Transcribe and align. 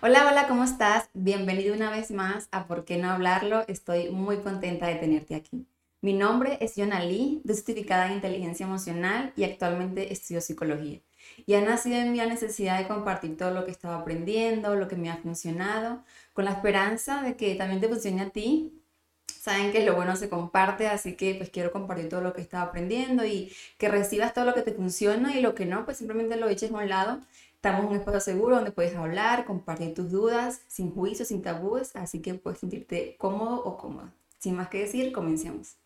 Hola, 0.00 0.28
hola, 0.28 0.48
¿cómo 0.48 0.64
estás? 0.64 1.08
Bienvenido 1.14 1.74
una 1.74 1.90
vez 1.90 2.10
más 2.10 2.48
a 2.52 2.66
¿Por 2.66 2.84
qué 2.84 2.98
no 2.98 3.10
hablarlo? 3.10 3.64
Estoy 3.68 4.10
muy 4.10 4.38
contenta 4.38 4.86
de 4.86 4.96
tenerte 4.96 5.34
aquí. 5.34 5.66
Mi 6.00 6.12
nombre 6.12 6.58
es 6.60 6.76
Yona 6.76 7.00
Lee, 7.02 7.42
certificada 7.46 8.06
en 8.06 8.14
inteligencia 8.14 8.66
emocional 8.66 9.32
y 9.36 9.44
actualmente 9.44 10.12
estudio 10.12 10.40
psicología. 10.40 11.00
Y 11.46 11.54
ha 11.54 11.62
nacido 11.62 11.96
en 11.96 12.12
mí 12.12 12.18
la 12.18 12.26
necesidad 12.26 12.78
de 12.78 12.86
compartir 12.86 13.36
todo 13.36 13.50
lo 13.52 13.64
que 13.64 13.70
he 13.70 13.72
estado 13.72 13.94
aprendiendo, 13.94 14.76
lo 14.76 14.88
que 14.88 14.96
me 14.96 15.10
ha 15.10 15.16
funcionado, 15.16 16.04
con 16.34 16.44
la 16.44 16.52
esperanza 16.52 17.22
de 17.22 17.36
que 17.36 17.54
también 17.54 17.80
te 17.80 17.88
funcione 17.88 18.20
a 18.20 18.30
ti. 18.30 18.82
Saben 19.26 19.72
que 19.72 19.84
lo 19.84 19.94
bueno 19.94 20.16
se 20.16 20.28
comparte, 20.28 20.88
así 20.88 21.16
que 21.16 21.34
pues 21.34 21.50
quiero 21.50 21.72
compartir 21.72 22.08
todo 22.08 22.20
lo 22.20 22.32
que 22.32 22.40
he 22.40 22.44
estado 22.44 22.64
aprendiendo 22.64 23.24
y 23.24 23.52
que 23.78 23.88
recibas 23.88 24.34
todo 24.34 24.44
lo 24.44 24.54
que 24.54 24.62
te 24.62 24.72
funciona 24.72 25.36
y 25.36 25.40
lo 25.42 25.54
que 25.54 25.66
no, 25.66 25.84
pues 25.84 25.98
simplemente 25.98 26.36
lo 26.36 26.48
eches 26.48 26.70
a 26.70 26.74
un 26.74 26.88
lado 26.88 27.20
Estamos 27.64 27.84
en 27.84 27.92
un 27.92 27.96
espacio 27.96 28.20
seguro 28.20 28.56
donde 28.56 28.72
puedes 28.72 28.94
hablar, 28.94 29.46
compartir 29.46 29.94
tus 29.94 30.10
dudas, 30.10 30.60
sin 30.68 30.90
juicios, 30.90 31.28
sin 31.28 31.40
tabúes, 31.40 31.96
así 31.96 32.20
que 32.20 32.34
puedes 32.34 32.58
sentirte 32.58 33.16
cómodo 33.16 33.64
o 33.64 33.78
cómoda. 33.78 34.12
Sin 34.38 34.54
más 34.54 34.68
que 34.68 34.80
decir, 34.80 35.12
comencemos. 35.12 35.78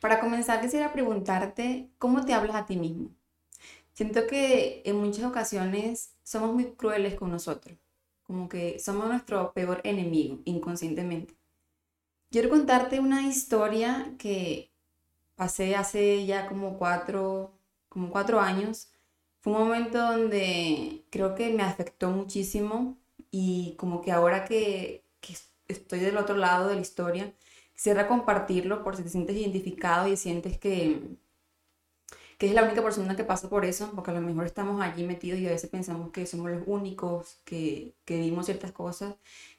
Para 0.00 0.20
comenzar, 0.20 0.62
quisiera 0.62 0.94
preguntarte, 0.94 1.90
¿cómo 1.98 2.24
te 2.24 2.32
hablas 2.32 2.56
a 2.56 2.64
ti 2.64 2.78
mismo? 2.78 3.10
Siento 3.92 4.26
que 4.26 4.80
en 4.86 4.96
muchas 4.96 5.26
ocasiones 5.26 6.14
somos 6.22 6.54
muy 6.54 6.72
crueles 6.72 7.14
con 7.14 7.30
nosotros, 7.30 7.76
como 8.22 8.48
que 8.48 8.78
somos 8.78 9.06
nuestro 9.06 9.52
peor 9.52 9.82
enemigo 9.84 10.38
inconscientemente. 10.46 11.34
Quiero 12.30 12.48
contarte 12.48 13.00
una 13.00 13.20
historia 13.28 14.14
que 14.16 14.70
pasé 15.34 15.76
hace 15.76 16.24
ya 16.24 16.46
como 16.46 16.78
cuatro, 16.78 17.52
como 17.90 18.08
cuatro 18.08 18.40
años 18.40 18.88
fue 19.46 19.52
un 19.52 19.60
momento 19.60 19.98
donde 19.98 21.04
creo 21.08 21.36
que 21.36 21.50
me 21.50 21.62
afectó 21.62 22.10
muchísimo 22.10 22.98
y 23.30 23.76
como 23.78 24.00
que 24.02 24.10
ahora 24.10 24.44
que, 24.44 25.04
que 25.20 25.36
estoy 25.68 26.00
del 26.00 26.16
otro 26.16 26.36
lado 26.36 26.68
de 26.68 26.74
la 26.74 26.80
historia, 26.80 27.32
quisiera 27.72 28.08
compartirlo 28.08 28.82
por 28.82 28.96
si 28.96 29.04
te 29.04 29.08
sientes 29.08 29.36
identificado 29.36 30.08
y 30.08 30.16
sientes 30.16 30.58
que, 30.58 31.00
que 32.38 32.48
es 32.48 32.54
la 32.54 32.64
única 32.64 32.82
persona 32.82 33.14
que 33.14 33.22
pasa 33.22 33.48
por 33.48 33.64
eso, 33.64 33.92
porque 33.94 34.10
a 34.10 34.14
lo 34.14 34.20
mejor 34.20 34.46
estamos 34.46 34.82
allí 34.82 35.04
metidos 35.04 35.38
y 35.38 35.46
a 35.46 35.50
veces 35.50 35.70
pensamos 35.70 36.10
que 36.10 36.26
somos 36.26 36.50
los 36.50 36.64
únicos 36.66 37.38
que, 37.44 37.94
que 38.04 38.18
vimos 38.18 38.46
ciertas 38.46 38.72
cosas. 38.72 39.14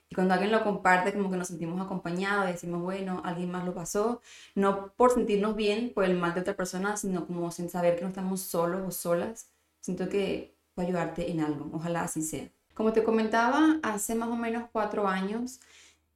Y 0.09 0.16
cuando 0.16 0.34
alguien 0.34 0.52
lo 0.52 0.66
comparte, 0.66 1.14
como 1.14 1.31
que 1.31 1.38
nos 1.38 1.47
sentimos 1.47 1.80
acompañados 1.80 2.47
decimos, 2.47 2.81
bueno, 2.81 3.22
alguien 3.23 3.52
más 3.52 3.66
lo 3.66 3.73
pasó, 3.73 4.22
no 4.53 4.92
por 4.97 5.12
sentirnos 5.14 5.56
bien 5.56 5.94
por 5.94 6.03
el 6.03 6.17
mal 6.17 6.34
de 6.34 6.42
otra 6.42 6.58
persona, 6.58 6.97
sino 6.97 7.25
como 7.25 7.52
sin 7.52 7.69
saber 7.69 7.95
que 7.95 8.02
no 8.02 8.09
estamos 8.09 8.42
solos 8.42 8.81
o 8.86 8.92
solas 8.92 9.50
Siento 9.88 10.10
que 10.10 10.54
puede 10.76 10.90
ayudarte 10.90 11.32
en 11.32 11.40
algo, 11.40 11.70
ojalá 11.72 12.02
así 12.02 12.22
sea. 12.22 12.52
Como 12.74 12.92
te 12.92 13.06
comentaba, 13.06 13.80
hace 13.84 14.16
más 14.16 14.28
o 14.28 14.36
menos 14.36 14.68
cuatro 14.70 15.08
años 15.08 15.62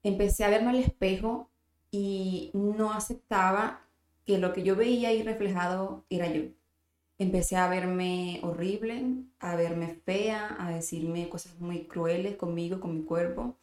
empecé 0.04 0.44
a 0.44 0.50
verme 0.50 0.72
al 0.72 0.80
espejo 0.80 1.50
y 1.90 2.52
no 2.54 2.92
aceptaba 2.92 3.88
que 4.26 4.40
lo 4.40 4.52
que 4.52 4.64
yo 4.64 4.76
veía 4.76 5.08
ahí 5.08 5.24
reflejado 5.24 6.04
era 6.10 6.28
yo. 6.28 6.50
Empecé 7.18 7.56
a 7.56 7.70
verme 7.70 8.42
horrible, 8.44 9.24
a 9.40 9.56
verme 9.56 10.02
fea, 10.04 10.58
a 10.60 10.70
decirme 10.70 11.30
cosas 11.30 11.58
muy 11.62 11.86
crueles 11.86 12.36
conmigo, 12.36 12.82
con 12.82 12.94
mi 12.94 13.06
cuerpo. 13.06 13.56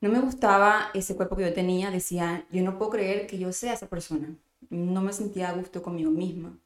No 0.00 0.08
me 0.08 0.18
gustaba 0.18 0.90
ese 0.92 1.14
cuerpo 1.14 1.36
que 1.36 1.44
yo 1.44 1.54
tenía, 1.54 1.92
decía, 1.92 2.48
yo 2.50 2.64
no 2.64 2.78
puedo 2.78 2.90
creer 2.90 3.28
que 3.28 3.38
yo 3.38 3.52
sea 3.52 3.74
esa 3.74 3.88
persona. 3.88 4.36
No 4.70 5.02
me 5.02 5.12
sentía 5.12 5.50
a 5.50 5.52
gusto 5.52 5.84
conmigo 5.84 6.10
misma. 6.10 6.58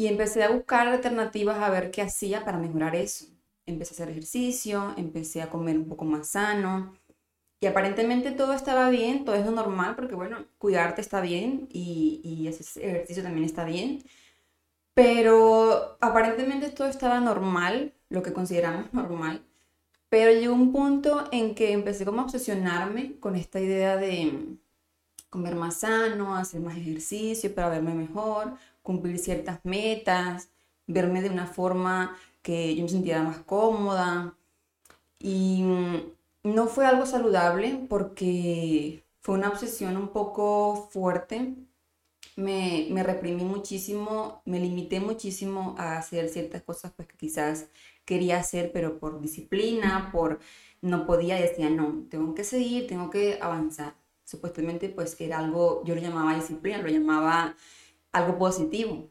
Y 0.00 0.06
empecé 0.06 0.42
a 0.42 0.48
buscar 0.48 0.88
alternativas 0.88 1.58
a 1.58 1.68
ver 1.68 1.90
qué 1.90 2.00
hacía 2.00 2.42
para 2.42 2.56
mejorar 2.56 2.96
eso. 2.96 3.26
Empecé 3.66 3.92
a 3.92 3.96
hacer 3.96 4.08
ejercicio, 4.08 4.94
empecé 4.96 5.42
a 5.42 5.50
comer 5.50 5.76
un 5.76 5.86
poco 5.88 6.06
más 6.06 6.28
sano. 6.28 6.94
Y 7.60 7.66
aparentemente 7.66 8.30
todo 8.30 8.54
estaba 8.54 8.88
bien, 8.88 9.26
todo 9.26 9.34
es 9.34 9.44
lo 9.44 9.50
normal, 9.50 9.96
porque 9.96 10.14
bueno, 10.14 10.46
cuidarte 10.56 11.02
está 11.02 11.20
bien 11.20 11.68
y, 11.70 12.22
y 12.24 12.48
ese 12.48 12.80
ejercicio 12.80 13.22
también 13.22 13.44
está 13.44 13.64
bien. 13.66 14.02
Pero 14.94 15.98
aparentemente 16.00 16.70
todo 16.70 16.88
estaba 16.88 17.20
normal, 17.20 17.92
lo 18.08 18.22
que 18.22 18.32
consideramos 18.32 18.90
normal. 18.94 19.42
Pero 20.08 20.32
llegó 20.32 20.54
un 20.54 20.72
punto 20.72 21.28
en 21.30 21.54
que 21.54 21.72
empecé 21.72 22.06
como 22.06 22.22
a 22.22 22.24
obsesionarme 22.24 23.18
con 23.20 23.36
esta 23.36 23.60
idea 23.60 23.98
de 23.98 24.56
comer 25.30 25.54
más 25.56 25.80
sano, 25.80 26.36
hacer 26.36 26.60
más 26.60 26.76
ejercicio 26.76 27.54
para 27.54 27.68
verme 27.68 27.94
mejor, 27.94 28.54
cumplir 28.90 29.20
ciertas 29.20 29.60
metas, 29.62 30.48
verme 30.88 31.22
de 31.22 31.30
una 31.30 31.46
forma 31.46 32.16
que 32.42 32.74
yo 32.74 32.82
me 32.82 32.88
sintiera 32.88 33.22
más 33.22 33.38
cómoda. 33.38 34.34
Y 35.20 35.62
mm, 35.62 35.96
no 36.54 36.66
fue 36.66 36.86
algo 36.86 37.06
saludable 37.06 37.86
porque 37.88 39.04
fue 39.20 39.36
una 39.36 39.48
obsesión 39.48 39.96
un 39.96 40.08
poco 40.08 40.88
fuerte. 40.90 41.54
Me, 42.34 42.88
me, 42.90 43.02
reprimí 43.04 43.44
muchísimo, 43.44 44.42
me 44.44 44.58
limité 44.58 44.98
muchísimo 44.98 45.76
a 45.78 45.98
hacer 45.98 46.28
ciertas 46.28 46.62
cosas 46.62 46.92
pues, 46.96 47.06
que 47.06 47.16
quizás 47.16 47.66
quería 48.04 48.38
hacer, 48.38 48.72
pero 48.72 48.98
por 48.98 49.20
disciplina, 49.20 50.10
por 50.10 50.40
no 50.82 51.06
podía, 51.06 51.36
decía, 51.36 51.70
no, 51.70 52.06
tengo 52.10 52.34
que 52.34 52.42
seguir, 52.42 52.88
tengo 52.88 53.08
que 53.10 53.38
avanzar. 53.40 53.94
Supuestamente 54.24 54.88
pues 54.88 55.20
era 55.20 55.38
algo, 55.38 55.84
yo 55.84 55.94
lo 55.94 56.00
llamaba 56.00 56.34
disciplina, 56.34 56.78
lo 56.78 56.88
llamaba 56.88 57.54
algo 58.12 58.38
positivo. 58.38 59.10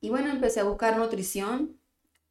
Y 0.00 0.10
bueno, 0.10 0.30
empecé 0.30 0.60
a 0.60 0.64
buscar 0.64 0.98
nutrición, 0.98 1.78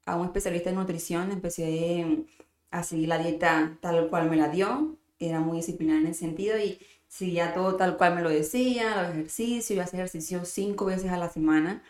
a 0.06 0.16
un 0.16 0.26
especialista 0.26 0.70
en 0.70 0.76
nutrición, 0.76 1.32
empecé 1.32 2.26
a 2.72 2.84
seguir 2.84 3.10
la 3.10 3.18
dieta 3.18 3.78
tal 3.82 4.10
cual 4.10 4.30
me 4.30 4.36
la 4.38 4.50
dio, 4.50 4.98
era 5.20 5.40
muy 5.40 5.58
disciplinada 5.58 6.00
en 6.00 6.08
ese 6.08 6.22
sentido 6.22 6.58
y 6.58 6.80
seguía 7.08 7.54
todo 7.54 7.76
tal 7.76 7.98
cual 7.98 8.16
me 8.16 8.22
lo 8.22 8.30
decía, 8.30 9.02
los 9.02 9.12
ejercicios, 9.12 9.78
yo 9.78 9.84
hacía 9.84 10.00
ejercicio 10.00 10.46
cinco 10.46 10.86
veces 10.86 11.12
a 11.12 11.18
la 11.18 11.30
semana 11.30 11.84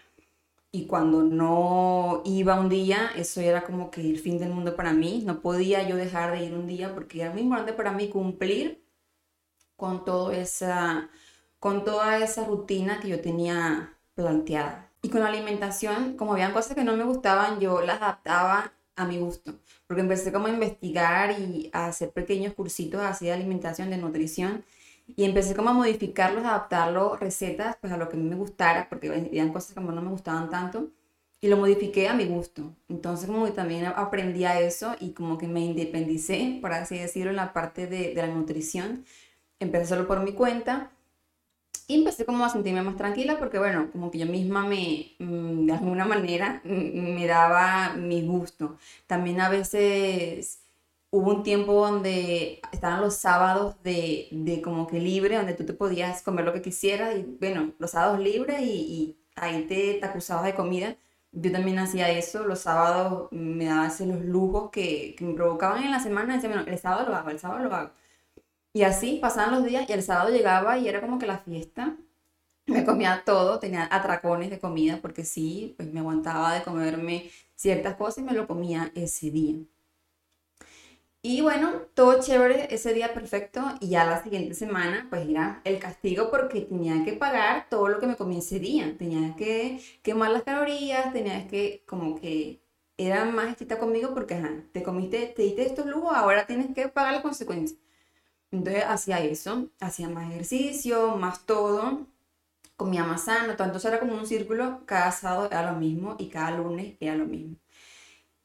y 0.72 0.88
cuando 0.88 1.23
no 1.23 2.23
iba 2.25 2.59
un 2.59 2.67
día, 2.67 3.11
eso 3.16 3.41
era 3.41 3.63
como 3.63 3.91
que 3.91 4.01
el 4.01 4.19
fin 4.19 4.40
del 4.40 4.50
mundo 4.50 4.75
para 4.75 4.91
mí, 4.94 5.23
no 5.25 5.40
podía 5.41 5.88
yo 5.88 5.95
dejar 5.95 6.31
de 6.38 6.45
ir 6.45 6.53
un 6.53 6.67
día 6.67 6.94
porque 6.94 7.22
era 7.22 7.31
muy 7.31 7.41
importante 7.41 7.73
para 7.73 7.91
mí 7.91 8.09
cumplir 8.09 8.84
con 9.75 10.03
todo 10.03 10.31
esa 10.31 11.09
con 11.63 11.85
toda 11.85 12.18
esa 12.18 12.44
rutina 12.44 13.00
que 13.00 13.07
yo 13.07 13.22
tenía 13.22 13.94
planteada. 14.16 14.91
Y 15.01 15.07
con 15.07 15.22
la 15.22 15.28
alimentación, 15.28 16.18
como 16.18 16.34
habían 16.34 16.51
cosas 16.51 16.75
que 16.75 16.84
no 16.84 16.97
me 16.97 17.06
gustaban, 17.06 17.62
yo 17.62 17.79
las 17.79 18.01
adaptaba 18.01 18.74
a 18.97 19.06
mi 19.06 19.18
gusto, 19.18 19.53
porque 19.88 20.02
empecé 20.02 20.34
como 20.34 20.47
a 20.47 20.50
investigar 20.50 21.40
y 21.40 21.69
a 21.72 21.85
hacer 21.85 22.12
pequeños 22.12 22.53
cursitos 22.53 23.00
así 23.00 23.28
de 23.28 23.31
alimentación, 23.31 23.90
de 23.90 23.96
nutrición, 23.96 24.66
y 25.16 25.23
empecé 25.23 25.56
como 25.56 25.69
a 25.69 25.73
modificarlos, 25.73 26.44
adaptarlos, 26.44 27.18
recetas, 27.22 27.78
pues 27.79 27.94
a 27.94 27.97
lo 27.97 28.09
que 28.09 28.18
a 28.18 28.19
me 28.19 28.35
gustara, 28.35 28.90
porque 28.90 29.09
habían 29.09 29.53
cosas 29.53 29.73
que 29.73 29.79
no 29.79 30.02
me 30.02 30.09
gustaban 30.09 30.50
tanto, 30.50 30.90
y 31.40 31.47
lo 31.47 31.56
modifiqué 31.56 32.09
a 32.09 32.13
mi 32.13 32.25
gusto. 32.25 32.75
Entonces 32.90 33.28
como 33.28 33.46
que 33.46 33.52
también 33.52 33.85
aprendí 33.85 34.44
a 34.44 34.59
eso 34.59 34.97
y 35.00 35.12
como 35.12 35.38
que 35.38 35.47
me 35.47 35.62
independicé, 35.62 36.59
por 36.59 36.73
así 36.73 36.97
decirlo, 36.97 37.29
en 37.29 37.38
la 37.38 37.53
parte 37.53 37.88
de, 37.88 38.13
de 38.13 38.22
la 38.22 38.28
nutrición. 38.28 39.06
Empecé 39.62 39.85
solo 39.85 40.07
por 40.07 40.19
mi 40.19 40.34
cuenta 40.34 40.91
y 41.93 41.97
empecé 41.99 42.25
como 42.25 42.45
a 42.45 42.49
sentirme 42.49 42.81
más 42.81 42.95
tranquila 42.97 43.37
porque, 43.39 43.59
bueno, 43.59 43.89
como 43.91 44.09
que 44.11 44.19
yo 44.19 44.25
misma 44.25 44.65
me, 44.65 45.15
mm, 45.19 45.65
de 45.67 45.73
alguna 45.73 46.05
manera, 46.05 46.61
mm, 46.63 47.15
me 47.15 47.27
daba 47.27 47.93
mi 47.95 48.25
gusto. 48.25 48.77
También 49.07 49.39
a 49.41 49.49
veces 49.49 50.61
hubo 51.11 51.31
un 51.35 51.43
tiempo 51.43 51.73
donde 51.87 52.61
estaban 52.71 53.01
los 53.01 53.15
sábados 53.15 53.75
de, 53.83 54.27
de 54.31 54.61
como 54.61 54.87
que 54.87 54.99
libre, 54.99 55.37
donde 55.37 55.53
tú 55.53 55.65
te 55.65 55.73
podías 55.73 56.21
comer 56.23 56.45
lo 56.45 56.53
que 56.53 56.61
quisieras 56.61 57.15
y, 57.17 57.23
bueno, 57.39 57.73
los 57.79 57.91
sábados 57.91 58.19
libres 58.19 58.61
y, 58.61 58.65
y 58.65 59.17
ahí 59.35 59.65
te, 59.67 59.95
te 59.95 60.05
acusabas 60.05 60.45
de 60.45 60.55
comida. 60.55 60.95
Yo 61.31 61.51
también 61.51 61.79
hacía 61.79 62.09
eso, 62.11 62.43
los 62.45 62.59
sábados 62.59 63.27
me 63.31 63.65
daba 63.65 63.87
los 63.87 64.21
lujos 64.25 64.69
que, 64.71 65.15
que 65.17 65.25
me 65.25 65.33
provocaban 65.33 65.83
en 65.83 65.91
la 65.91 65.99
semana, 65.99 66.35
decía, 66.35 66.49
bueno, 66.49 66.66
el 66.67 66.78
sábado 66.79 67.09
lo 67.09 67.16
hago, 67.16 67.29
el 67.29 67.39
sábado 67.39 67.63
lo 67.63 67.75
hago. 67.75 67.91
Y 68.73 68.84
así 68.84 69.20
pasaban 69.22 69.53
los 69.55 69.64
días 69.66 69.90
y 69.90 69.93
el 69.93 70.03
sábado 70.03 70.29
llegaba 70.29 70.78
y 70.78 70.87
era 70.87 71.02
como 71.02 71.20
que 71.20 71.28
la 71.28 71.37
fiesta. 71.40 71.97
Me 72.67 72.85
comía 72.85 73.23
todo, 73.25 73.59
tenía 73.59 73.87
atracones 73.91 74.49
de 74.52 74.59
comida 74.59 74.99
porque 75.02 75.25
sí, 75.25 75.75
pues 75.78 75.91
me 75.93 76.02
aguantaba 76.02 76.53
de 76.55 76.64
comerme 76.64 77.31
ciertas 77.55 77.96
cosas 77.97 78.20
y 78.20 78.23
me 78.23 78.34
lo 78.34 78.47
comía 78.47 78.91
ese 78.96 79.31
día. 79.31 79.58
Y 81.22 81.41
bueno, 81.41 81.72
todo 81.93 82.22
chévere, 82.22 82.67
ese 82.73 82.93
día 82.93 83.14
perfecto 83.14 83.61
y 83.79 83.90
ya 83.90 84.03
la 84.05 84.22
siguiente 84.22 84.53
semana 84.55 85.08
pues 85.09 85.28
era 85.28 85.61
el 85.64 85.79
castigo 85.79 86.29
porque 86.29 86.61
tenía 86.61 87.03
que 87.05 87.14
pagar 87.14 87.67
todo 87.70 87.87
lo 87.87 87.99
que 87.99 88.08
me 88.08 88.16
comí 88.17 88.40
ese 88.40 88.59
día. 88.59 88.96
Tenía 88.97 89.35
que 89.35 89.79
quemar 90.02 90.31
las 90.31 90.43
calorías, 90.43 91.14
tenía 91.14 91.47
que 91.47 91.84
como 91.87 92.20
que 92.20 92.61
era 92.97 93.23
más 93.25 93.49
estricta 93.52 93.79
conmigo 93.79 94.14
porque 94.14 94.35
te 94.73 94.84
comiste, 94.84 95.28
te 95.35 95.43
diste 95.43 95.66
estos 95.66 95.85
lujos, 95.85 96.14
ahora 96.14 96.46
tienes 96.46 96.73
que 96.75 96.90
pagar 96.90 97.14
las 97.14 97.22
consecuencias. 97.22 97.79
Entonces 98.53 98.85
hacía 98.88 99.20
eso, 99.22 99.70
hacía 99.82 100.09
más 100.09 100.32
ejercicio, 100.32 101.17
más 101.17 101.46
todo, 101.46 102.08
comía 102.78 103.03
más 103.05 103.26
sano, 103.26 103.52
entonces 103.52 103.85
era 103.85 104.00
como 104.00 104.16
un 104.16 104.28
círculo, 104.28 104.82
cada 104.85 105.11
sábado 105.11 105.47
era 105.47 105.72
lo 105.72 105.79
mismo 105.79 106.16
y 106.20 106.29
cada 106.29 106.52
lunes 106.58 106.96
era 107.02 107.16
lo 107.16 107.26
mismo. 107.26 107.58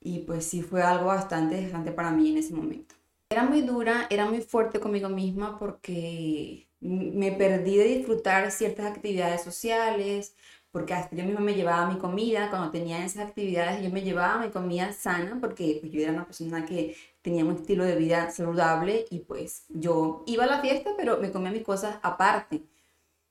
y 0.01 0.21
pues 0.21 0.47
sí 0.47 0.63
fue 0.63 0.83
algo 0.83 1.07
bastante 1.07 1.57
desgastante 1.57 1.93
para 1.93 2.11
mí 2.13 2.31
en 2.31 2.39
ese 2.39 2.55
momento. 2.55 2.95
Era 3.31 3.45
muy 3.45 3.63
dura, 3.63 4.07
era 4.11 4.27
muy 4.27 4.41
fuerte 4.41 4.81
conmigo 4.81 5.09
misma 5.09 5.59
porque 5.59 6.69
me 6.81 7.33
perdí 7.33 7.77
de 7.77 7.85
disfrutar 7.85 8.51
ciertas 8.53 8.87
actividades 8.87 9.43
sociales, 9.43 10.35
porque 10.71 10.95
hasta 10.95 11.17
yo 11.17 11.25
misma 11.25 11.41
me 11.41 11.55
llevaba 11.55 11.91
mi 11.93 11.99
comida, 11.99 12.51
cuando 12.51 12.71
tenía 12.71 13.05
esas 13.05 13.27
actividades 13.29 13.83
yo 13.83 13.91
me 13.91 14.03
llevaba 14.03 14.39
mi 14.45 14.51
comida 14.51 14.93
sana, 14.93 15.39
porque 15.41 15.79
pues, 15.81 15.93
yo 15.93 16.01
era 16.01 16.13
una 16.13 16.25
persona 16.27 16.65
que 16.67 16.97
tenía 17.29 17.45
un 17.45 17.57
estilo 17.57 17.85
de 17.85 17.95
vida 17.95 18.31
saludable 18.31 19.05
y 19.11 19.19
pues 19.19 19.65
yo 19.69 20.25
iba 20.27 20.45
a 20.45 20.47
la 20.47 20.63
fiesta, 20.63 20.93
pero 20.97 21.19
me 21.19 21.31
comía 21.31 21.51
mis 21.51 21.63
cosas 21.63 21.99
aparte. 22.03 22.63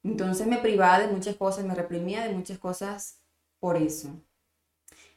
Entonces 0.03 0.45
me 0.45 0.59
privaba 0.59 0.99
de 0.99 1.07
muchas 1.07 1.35
cosas, 1.35 1.65
me 1.65 1.73
reprimía 1.73 2.23
de 2.27 2.33
muchas 2.35 2.59
cosas 2.59 3.21
por 3.59 3.75
eso. 3.75 4.09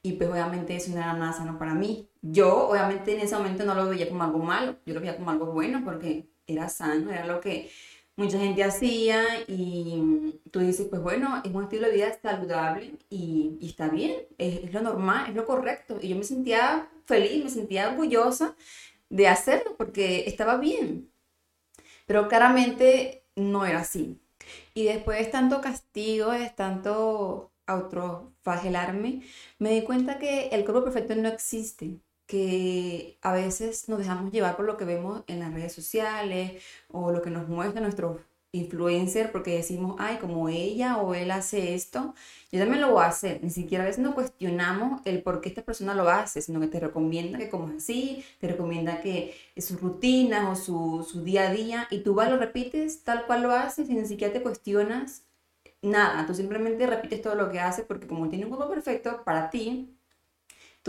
Y 0.02 0.12
pues 0.12 0.30
obviamente 0.30 0.74
eso 0.74 0.92
no 0.92 0.96
era 0.96 1.12
nada 1.12 1.34
sano 1.34 1.58
para 1.58 1.74
mí. 1.74 2.08
Yo 2.22 2.70
obviamente 2.70 3.14
en 3.14 3.20
ese 3.20 3.36
momento 3.36 3.66
no 3.66 3.74
lo 3.74 3.86
veía 3.86 4.08
como 4.08 4.24
algo 4.24 4.38
malo, 4.38 4.76
yo 4.86 4.94
lo 4.94 5.00
veía 5.00 5.18
como 5.18 5.30
algo 5.30 5.52
bueno 5.52 5.82
porque 5.84 6.30
era 6.46 6.70
sano, 6.70 7.10
era 7.10 7.26
lo 7.26 7.38
que 7.42 7.70
mucha 8.20 8.38
gente 8.38 8.62
hacía 8.62 9.24
y 9.48 10.40
tú 10.50 10.60
dices, 10.60 10.88
pues 10.90 11.02
bueno, 11.02 11.40
es 11.44 11.52
un 11.52 11.64
estilo 11.64 11.86
de 11.86 11.94
vida 11.94 12.18
saludable 12.20 12.92
y, 13.08 13.58
está 13.62 13.88
bien, 13.88 14.12
es, 14.38 14.64
es, 14.64 14.72
lo 14.74 14.82
normal, 14.82 15.30
es 15.30 15.34
lo 15.34 15.46
correcto. 15.46 15.98
Y 16.00 16.08
yo 16.10 16.16
me 16.16 16.24
sentía 16.24 16.88
feliz, 17.06 17.42
me 17.44 17.50
sentía 17.50 17.88
orgullosa 17.88 18.54
de 19.08 19.26
hacerlo 19.28 19.74
porque 19.76 20.24
estaba 20.26 20.56
bien. 20.58 21.10
Pero 22.06 22.28
claramente 22.28 23.24
no 23.36 23.64
era 23.64 23.80
así. 23.80 24.20
Y 24.74 24.84
después 24.84 25.18
de 25.18 25.26
tanto 25.32 25.60
castigo, 25.60 26.32
de 26.32 26.50
tanto 26.50 27.52
autoflagelarme, 27.66 29.22
me 29.58 29.70
di 29.70 29.82
cuenta 29.82 30.18
que 30.18 30.48
el 30.48 30.64
cuerpo 30.64 30.84
perfecto 30.84 31.14
no 31.14 31.28
existe 31.28 32.00
que 32.30 33.18
a 33.22 33.32
veces 33.32 33.88
nos 33.88 33.98
dejamos 33.98 34.30
llevar 34.30 34.56
por 34.56 34.64
lo 34.64 34.76
que 34.76 34.84
vemos 34.84 35.24
en 35.26 35.40
las 35.40 35.52
redes 35.52 35.72
sociales 35.72 36.62
o 36.88 37.10
lo 37.10 37.22
que 37.22 37.30
nos 37.30 37.48
muestra 37.48 37.80
nuestro 37.80 38.20
influencer 38.52 39.32
porque 39.32 39.56
decimos, 39.56 39.96
ay, 39.98 40.18
como 40.18 40.48
ella 40.48 40.98
o 40.98 41.14
él 41.14 41.32
hace 41.32 41.74
esto, 41.74 42.14
yo 42.52 42.60
también 42.60 42.80
lo 42.82 42.92
voy 42.92 43.02
a 43.02 43.08
hacer. 43.08 43.42
Ni 43.42 43.50
siquiera 43.50 43.82
a 43.82 43.86
veces 43.88 44.02
no 44.02 44.14
cuestionamos 44.14 45.00
el 45.06 45.22
por 45.22 45.40
qué 45.40 45.48
esta 45.48 45.62
persona 45.62 45.92
lo 45.94 46.08
hace, 46.08 46.40
sino 46.40 46.60
que 46.60 46.68
te 46.68 46.78
recomienda 46.78 47.36
que 47.36 47.50
comas 47.50 47.74
así, 47.76 48.24
te 48.38 48.46
recomienda 48.46 49.00
que 49.00 49.34
sus 49.56 49.80
rutinas 49.80 50.48
o 50.48 50.62
su, 50.62 51.08
su 51.10 51.24
día 51.24 51.48
a 51.48 51.52
día, 51.52 51.88
y 51.90 52.00
tú 52.04 52.14
vas, 52.14 52.30
lo 52.30 52.38
repites 52.38 53.02
tal 53.02 53.26
cual 53.26 53.42
lo 53.42 53.50
haces 53.52 53.90
y 53.90 53.94
ni 53.94 54.06
siquiera 54.06 54.32
te 54.32 54.42
cuestionas 54.42 55.24
nada. 55.82 56.26
Tú 56.26 56.34
simplemente 56.34 56.86
repites 56.86 57.22
todo 57.22 57.34
lo 57.34 57.50
que 57.50 57.58
hace 57.60 57.82
porque 57.82 58.06
como 58.06 58.28
tiene 58.28 58.44
un 58.44 58.50
cuerpo 58.50 58.70
perfecto 58.70 59.24
para 59.24 59.50
ti, 59.50 59.96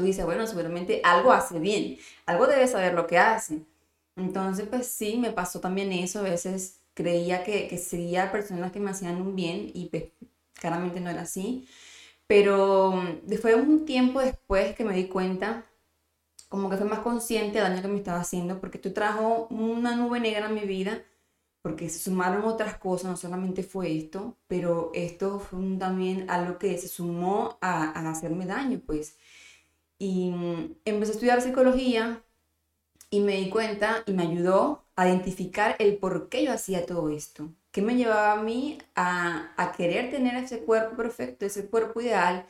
tú 0.01 0.05
dices, 0.07 0.25
bueno, 0.25 0.47
seguramente 0.47 1.01
algo 1.03 1.31
hace 1.31 1.59
bien, 1.59 1.97
algo 2.25 2.47
debe 2.47 2.67
saber 2.67 2.93
lo 2.93 3.07
que 3.07 3.17
hace. 3.19 3.61
Entonces, 4.15 4.67
pues 4.69 4.87
sí, 4.87 5.17
me 5.17 5.31
pasó 5.31 5.59
también 5.61 5.91
eso, 5.93 6.19
a 6.19 6.23
veces 6.23 6.79
creía 6.93 7.43
que, 7.43 7.67
que 7.67 7.77
sería 7.77 8.31
personas 8.31 8.71
que 8.71 8.79
me 8.79 8.91
hacían 8.91 9.21
un 9.21 9.35
bien 9.35 9.71
y 9.73 9.87
pues 9.89 10.05
claramente 10.53 10.99
no 11.01 11.09
era 11.09 11.21
así. 11.23 11.67
Pero 12.27 12.93
de 13.23 13.55
un 13.55 13.85
tiempo 13.85 14.19
después 14.21 14.75
que 14.75 14.85
me 14.85 14.95
di 14.95 15.07
cuenta, 15.07 15.65
como 16.49 16.69
que 16.69 16.77
fue 16.77 16.87
más 16.87 16.99
consciente 16.99 17.59
del 17.59 17.69
daño 17.69 17.81
que 17.81 17.87
me 17.87 17.97
estaba 17.97 18.19
haciendo, 18.19 18.59
porque 18.59 18.77
esto 18.77 18.93
trajo 18.93 19.47
una 19.49 19.95
nube 19.95 20.19
negra 20.19 20.47
en 20.47 20.55
mi 20.55 20.61
vida, 20.61 21.03
porque 21.61 21.89
se 21.89 21.99
sumaron 21.99 22.43
otras 22.45 22.77
cosas, 22.77 23.11
no 23.11 23.17
solamente 23.17 23.63
fue 23.63 23.97
esto, 23.97 24.37
pero 24.47 24.91
esto 24.93 25.39
fue 25.39 25.59
también 25.79 26.29
algo 26.29 26.57
que 26.59 26.77
se 26.77 26.87
sumó 26.89 27.57
a, 27.61 27.85
a 27.99 28.11
hacerme 28.11 28.45
daño, 28.45 28.81
pues. 28.85 29.17
Y 30.01 30.31
mm, 30.31 30.77
empecé 30.85 31.11
a 31.11 31.15
estudiar 31.15 31.41
psicología 31.43 32.23
y 33.11 33.19
me 33.19 33.37
di 33.37 33.49
cuenta 33.51 34.03
y 34.07 34.13
me 34.13 34.23
ayudó 34.23 34.83
a 34.95 35.07
identificar 35.07 35.75
el 35.79 35.97
por 35.97 36.27
qué 36.29 36.43
yo 36.45 36.53
hacía 36.53 36.87
todo 36.87 37.09
esto. 37.09 37.53
¿Qué 37.71 37.83
me 37.83 37.95
llevaba 37.95 38.33
a 38.33 38.41
mí 38.43 38.79
a, 38.95 39.53
a 39.57 39.71
querer 39.73 40.09
tener 40.09 40.35
ese 40.43 40.61
cuerpo 40.63 40.97
perfecto, 40.97 41.45
ese 41.45 41.67
cuerpo 41.69 42.01
ideal? 42.01 42.47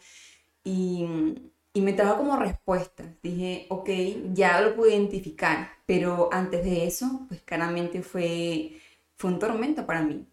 Y, 0.63 1.03
mm, 1.05 1.35
y 1.73 1.81
me 1.81 1.93
trajo 1.93 2.17
como 2.19 2.37
respuesta. 2.37 3.03
Dije, 3.23 3.67
ok, 3.69 3.89
ya 4.33 4.61
lo 4.61 4.75
pude 4.75 4.95
identificar, 4.95 5.71
pero 5.85 6.29
antes 6.31 6.63
de 6.63 6.87
eso, 6.87 7.25
pues 7.27 7.41
claramente 7.41 8.01
fue, 8.03 8.79
fue 9.17 9.31
un 9.31 9.39
tormento 9.39 9.85
para 9.85 10.03
mí. 10.03 10.25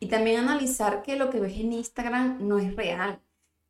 Y 0.00 0.08
también 0.08 0.40
analizar 0.40 1.02
que 1.02 1.16
lo 1.16 1.30
que 1.30 1.40
ves 1.40 1.54
en 1.58 1.72
Instagram 1.72 2.46
no 2.46 2.58
es 2.58 2.76
real. 2.76 3.20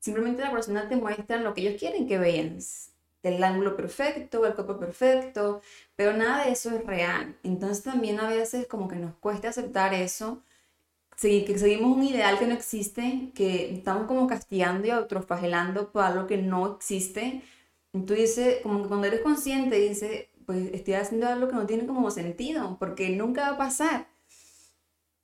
Simplemente 0.00 0.42
la 0.42 0.52
persona 0.52 0.88
te 0.88 0.96
muestra 0.96 1.38
lo 1.38 1.54
que 1.54 1.62
ellos 1.62 1.80
quieren 1.80 2.08
que 2.08 2.18
veas 2.18 2.95
el 3.22 3.42
ángulo 3.42 3.76
perfecto, 3.76 4.46
el 4.46 4.54
cuerpo 4.54 4.78
perfecto, 4.78 5.60
pero 5.96 6.12
nada 6.16 6.44
de 6.44 6.52
eso 6.52 6.70
es 6.70 6.84
real. 6.86 7.36
Entonces 7.42 7.82
también 7.84 8.20
a 8.20 8.28
veces 8.28 8.66
como 8.66 8.88
que 8.88 8.96
nos 8.96 9.14
cuesta 9.16 9.48
aceptar 9.48 9.94
eso, 9.94 10.42
que 11.20 11.58
seguimos 11.58 11.96
un 11.96 12.04
ideal 12.04 12.38
que 12.38 12.46
no 12.46 12.54
existe, 12.54 13.32
que 13.34 13.74
estamos 13.74 14.06
como 14.06 14.26
castigando 14.26 14.86
y 14.86 14.90
autoflagelando 14.90 15.90
por 15.92 16.04
algo 16.04 16.26
que 16.26 16.36
no 16.38 16.76
existe. 16.76 17.42
Entonces, 17.92 18.36
dices, 18.36 18.58
como 18.62 18.82
que 18.82 18.88
cuando 18.88 19.06
eres 19.06 19.20
consciente, 19.22 19.76
dices, 19.78 20.26
pues 20.44 20.70
estoy 20.74 20.94
haciendo 20.94 21.26
algo 21.28 21.48
que 21.48 21.54
no 21.54 21.66
tiene 21.66 21.86
como 21.86 22.10
sentido, 22.10 22.76
porque 22.78 23.10
nunca 23.10 23.42
va 23.50 23.54
a 23.54 23.58
pasar. 23.58 24.08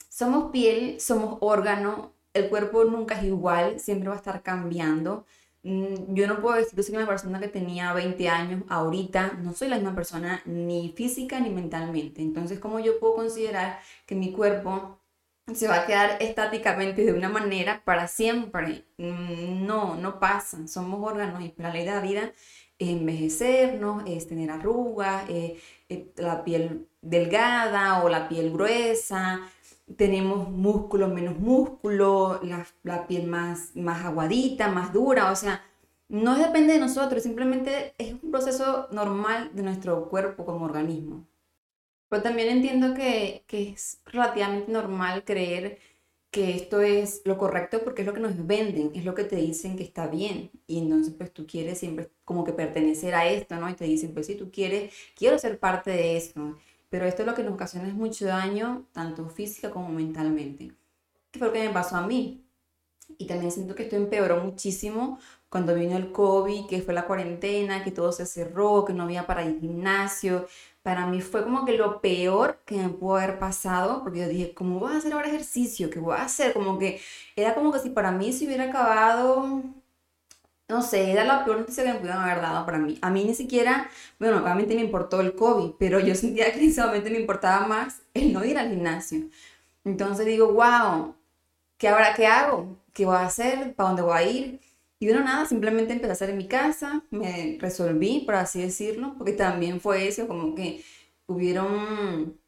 Somos 0.09 0.51
piel, 0.53 1.01
somos 1.01 1.39
órgano, 1.41 2.13
el 2.35 2.49
cuerpo 2.49 2.85
nunca 2.85 3.19
es 3.19 3.25
igual, 3.25 3.81
siempre 3.81 4.09
va 4.09 4.15
a 4.15 4.19
estar 4.19 4.43
cambiando. 4.43 5.27
Mm, 5.65 6.15
yo 6.15 6.27
no 6.27 6.41
puedo 6.41 6.57
decir 6.57 6.75
que 6.75 6.83
soy 6.83 6.97
una 6.97 7.07
persona 7.07 7.39
que 7.41 7.49
tenía 7.49 7.93
20 7.93 8.29
años 8.29 8.65
ahorita, 8.69 9.35
no 9.43 9.53
soy 9.53 9.69
la 9.69 9.77
misma 9.77 9.95
persona 9.95 10.43
ni 10.45 10.93
física 10.97 11.39
ni 11.41 11.51
mentalmente. 11.51 12.21
Entonces, 12.23 12.59
¿cómo 12.59 12.81
yo 12.81 12.99
puedo 12.99 13.15
considerar 13.15 13.79
que 14.07 14.15
mi 14.17 14.33
cuerpo 14.33 14.99
se 15.55 15.69
va 15.69 15.83
a 15.83 15.87
quedar 15.87 16.17
estáticamente 16.21 17.05
de 17.05 17.13
una 17.13 17.29
manera 17.29 17.83
para 17.85 18.09
siempre? 18.09 18.85
Mm, 18.99 19.65
no, 19.67 19.97
no 19.97 20.19
pasa. 20.21 20.67
Somos 20.67 21.01
órganos 21.09 21.43
y 21.43 21.55
la 21.59 21.71
ley 21.73 21.85
de 21.85 21.91
la 21.93 22.01
vida 22.01 22.33
es 22.79 22.89
envejecernos, 22.89 24.03
es 24.07 24.27
tener 24.29 24.51
arrugas, 24.51 25.29
eh, 25.31 25.61
la 26.17 26.45
piel 26.45 26.89
delgada 27.03 28.03
o 28.03 28.09
la 28.09 28.29
piel 28.29 28.53
gruesa, 28.53 29.41
tenemos 29.97 30.49
músculo, 30.51 31.09
menos 31.09 31.39
músculo, 31.39 32.41
la, 32.43 32.67
la, 32.83 33.07
piel 33.07 33.27
más, 33.27 33.75
más 33.77 34.05
aguadita, 34.05 34.69
más 34.69 34.93
dura, 34.93 35.31
o 35.31 35.37
sea, 35.37 35.65
no 36.09 36.37
depende 36.37 36.75
de 36.75 36.79
nosotros, 36.79 37.23
simplemente 37.23 37.95
es 37.99 38.15
un 38.23 38.31
proceso 38.31 38.89
normal 38.93 39.51
de 39.55 39.63
nuestro 39.63 40.09
cuerpo 40.09 40.45
como 40.45 40.65
organismo. 40.67 41.27
Pero 42.09 42.23
también 42.23 42.49
entiendo 42.49 42.95
que, 42.95 43.45
que 43.47 43.71
es 43.71 44.01
relativamente 44.07 44.71
normal 44.71 45.25
creer 45.25 45.79
que 46.31 46.57
esto 46.57 46.81
es 46.81 47.23
lo 47.27 47.39
correcto 47.39 47.83
porque 47.85 48.03
es 48.03 48.07
lo 48.07 48.15
que 48.15 48.21
nos 48.21 48.47
venden, 48.47 48.91
es 48.95 49.05
lo 49.05 49.15
que 49.15 49.25
te 49.25 49.37
dicen 49.37 49.77
que 49.77 49.85
está 49.85 50.07
bien. 50.09 50.51
Y 50.67 50.79
entonces 50.79 51.15
pues 51.17 51.33
tú 51.33 51.47
quieres 51.47 51.79
siempre 51.79 52.11
como 52.25 52.45
que 52.45 52.53
pertenecer 52.53 53.15
a 53.15 53.29
esto, 53.29 53.57
¿no? 53.57 53.69
Y 53.71 53.75
te 53.75 53.85
dicen, 53.85 54.15
pues 54.15 54.27
si 54.27 54.35
tú 54.35 54.51
quieres, 54.51 54.95
quiero 55.17 55.39
ser 55.39 55.59
parte 55.59 55.91
de 55.91 56.17
eso 56.17 56.57
pero 56.93 57.07
esto 57.07 57.23
es 57.23 57.27
lo 57.27 57.35
que 57.35 57.43
nos 57.43 57.55
ocasiona 57.55 57.89
mucho 57.95 58.27
daño, 58.27 58.85
tanto 58.93 59.27
física 59.31 59.71
como 59.71 59.89
mentalmente. 59.89 60.73
¿Qué 61.31 61.39
fue 61.39 61.49
lo 61.49 61.55
que 61.55 61.67
me 61.67 61.73
pasó 61.73 61.97
a 61.97 62.07
mí? 62.07 62.45
Y 63.17 63.27
también 63.27 63.51
siento 63.51 63.75
que 63.75 63.85
esto 63.85 63.97
empeoró 63.97 64.45
muchísimo 64.45 65.19
cuando 65.49 65.75
vino 65.75 65.97
el 65.97 66.13
COVID, 66.13 66.67
que 66.67 66.83
fue 66.83 66.93
la 66.93 67.07
cuarentena, 67.07 67.83
que 67.83 67.93
todo 67.93 68.13
se 68.13 68.27
cerró, 68.27 68.85
que 68.85 68.93
no 68.93 69.05
había 69.05 69.27
para 69.27 69.41
al 69.41 69.59
gimnasio. 69.59 70.47
Para 70.83 71.07
mí 71.07 71.23
fue 71.23 71.43
como 71.45 71.65
que 71.65 71.79
lo 71.79 72.03
peor 72.03 72.61
que 72.67 72.77
me 72.77 72.91
pudo 72.91 73.17
haber 73.17 73.39
pasado, 73.39 74.03
porque 74.03 74.19
yo 74.21 74.29
dije, 74.29 74.53
¿cómo 74.53 74.79
voy 74.79 74.93
a 74.93 74.99
hacer 74.99 75.15
ahora 75.15 75.29
ejercicio? 75.29 75.89
¿Qué 75.89 75.99
voy 75.99 76.17
a 76.17 76.25
hacer? 76.25 76.53
Como 76.53 76.79
que 76.79 77.01
era 77.37 77.55
como 77.55 77.73
que 77.73 77.79
si 77.79 77.89
para 77.89 78.13
mí 78.13 78.35
se 78.35 78.45
hubiera 78.45 78.65
acabado 78.65 79.63
no 80.73 80.83
sé, 80.83 81.13
era 81.13 81.25
la 81.25 81.45
peor 81.45 81.59
noticia 81.59 81.85
que 81.85 81.93
me 81.93 81.99
pudieron 81.99 82.23
haber 82.23 82.41
dado 82.41 82.65
para 82.67 82.79
mí. 82.79 82.99
A 83.03 83.11
mí 83.11 83.25
ni 83.25 83.35
siquiera, 83.35 83.91
bueno, 84.19 84.39
obviamente 84.43 84.75
me 84.75 84.81
importó 84.81 85.21
el 85.21 85.35
COVID, 85.35 85.73
pero 85.79 86.01
yo 86.01 86.15
sentía 86.17 86.53
que 86.53 86.61
en 86.61 86.71
ese 86.71 86.83
momento 86.83 87.11
me 87.11 87.21
importaba 87.21 87.67
más 87.67 88.03
el 88.15 88.33
no 88.33 88.45
ir 88.45 88.59
al 88.59 88.71
gimnasio. 88.71 89.29
Entonces 89.85 90.27
digo, 90.27 90.53
wow, 90.53 91.15
¿qué 91.79 91.89
ahora 91.89 92.15
qué 92.15 92.27
hago? 92.27 92.79
¿Qué 92.93 93.07
voy 93.07 93.17
a 93.17 93.27
hacer? 93.27 93.75
¿Para 93.75 93.91
dónde 93.91 94.03
voy 94.03 94.19
a 94.19 94.23
ir? 94.23 94.61
Y 94.99 95.07
bueno, 95.07 95.25
nada, 95.25 95.47
simplemente 95.47 95.93
empecé 95.93 96.11
a 96.11 96.15
hacer 96.15 96.31
en 96.31 96.39
mi 96.39 96.49
casa, 96.49 97.03
me 97.11 97.59
resolví, 97.61 98.21
por 98.21 98.37
así 98.37 98.63
decirlo, 98.63 99.15
porque 99.19 99.33
también 99.33 99.81
fue 99.81 100.07
eso, 100.09 100.29
como 100.29 100.55
que 100.55 100.85
hubieron 101.27 102.39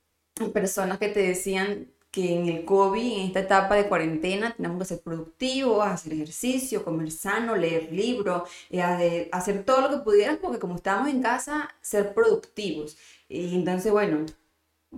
personas 0.53 0.99
que 0.99 1.09
te 1.09 1.21
decían, 1.21 1.89
que 2.15 2.33
en 2.33 2.49
el 2.49 2.65
COVID, 2.65 3.19
en 3.19 3.27
esta 3.27 3.41
etapa 3.41 3.75
de 3.75 3.89
cuarentena, 3.89 4.55
tenemos 4.55 4.79
que 4.79 4.85
ser 4.85 5.03
productivos, 5.03 5.85
hacer 5.85 6.13
ejercicio, 6.13 6.85
comer 6.85 7.11
sano, 7.11 7.57
leer 7.57 7.93
libros, 7.93 8.49
eh, 8.71 9.29
hacer 9.33 9.65
todo 9.65 9.81
lo 9.81 9.91
que 9.91 10.05
pudieras, 10.05 10.39
porque 10.41 10.61
como 10.61 10.77
estamos 10.77 11.09
en 11.09 11.21
casa, 11.21 11.75
ser 11.81 12.15
productivos. 12.15 12.97
Y 13.29 13.57
entonces, 13.57 13.91
bueno, 13.91 14.27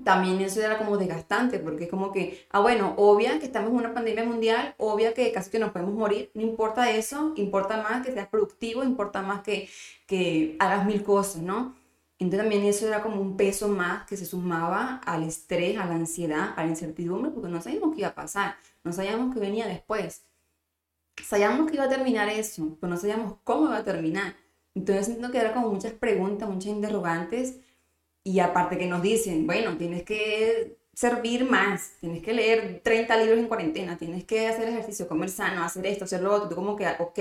también 0.05 0.43
eso 0.43 0.61
era 0.61 0.77
como 0.77 0.99
desgastante, 0.99 1.59
porque 1.59 1.85
es 1.85 1.91
como 1.91 2.13
que, 2.13 2.47
ah, 2.51 2.61
bueno, 2.61 2.93
obvia 2.99 3.39
que 3.39 3.47
estamos 3.47 3.71
en 3.71 3.77
una 3.77 3.95
pandemia 3.95 4.25
mundial, 4.25 4.75
obvia 4.77 5.15
que 5.15 5.33
casi 5.33 5.51
que 5.51 5.59
nos 5.59 5.73
podemos 5.73 5.95
morir, 5.95 6.31
no 6.35 6.43
importa 6.43 6.91
eso, 6.91 7.33
importa 7.37 7.83
más 7.83 8.05
que 8.05 8.13
seas 8.13 8.29
productivo, 8.29 8.85
importa 8.85 9.23
más 9.23 9.43
que, 9.43 9.71
que 10.07 10.57
hagas 10.59 10.85
mil 10.85 11.03
cosas, 11.03 11.41
¿no? 11.41 11.75
Entonces 12.19 12.41
también 12.41 12.65
eso 12.65 12.87
era 12.87 13.03
como 13.03 13.21
un 13.21 13.37
peso 13.37 13.69
más 13.69 14.07
que 14.07 14.17
se 14.17 14.25
sumaba 14.25 15.03
al 15.05 15.25
estrés, 15.25 15.79
a 15.79 15.85
la 15.87 15.95
ansiedad, 15.95 16.55
a 16.57 16.65
la 16.65 16.71
incertidumbre, 16.71 17.31
porque 17.31 17.49
no 17.49 17.61
sabíamos 17.61 17.95
qué 17.95 18.01
iba 18.01 18.09
a 18.09 18.15
pasar, 18.15 18.57
no 18.85 18.93
sabíamos 18.93 19.35
qué 19.35 19.41
venía 19.41 19.67
después. 19.67 20.25
Sabíamos 21.23 21.69
que 21.69 21.77
iba 21.77 21.85
a 21.85 21.89
terminar 21.89 22.29
eso, 22.29 22.77
pero 22.81 22.91
no 22.91 22.99
sabíamos 22.99 23.37
cómo 23.45 23.67
iba 23.67 23.79
a 23.79 23.85
terminar. 23.85 24.35
Entonces 24.75 25.07
siento 25.07 25.31
que 25.31 25.39
era 25.39 25.53
como 25.55 25.71
muchas 25.71 25.93
preguntas, 25.93 26.49
muchas 26.49 26.73
interrogantes, 26.73 27.57
y 28.25 28.41
aparte 28.41 28.79
que 28.79 28.87
nos 28.87 29.03
dicen, 29.03 29.47
bueno, 29.47 29.77
tienes 29.77 30.03
que 30.03 30.79
servir 30.93 31.49
más, 31.49 31.93
tienes 32.01 32.23
que 32.23 32.33
leer 32.33 32.81
30 32.83 33.17
libros 33.19 33.39
en 33.39 33.49
cuarentena, 33.49 33.99
tienes 33.99 34.25
que 34.25 34.49
hacer 34.49 34.69
ejercicio, 34.69 35.07
comer 35.09 35.29
sano, 35.31 35.63
hacer 35.63 35.87
esto, 35.87 36.05
hacer 36.05 36.23
lo 36.23 36.35
otro, 36.35 36.49
tú 36.49 36.55
como 36.57 36.77
que, 36.77 36.87
ok. 36.99 37.19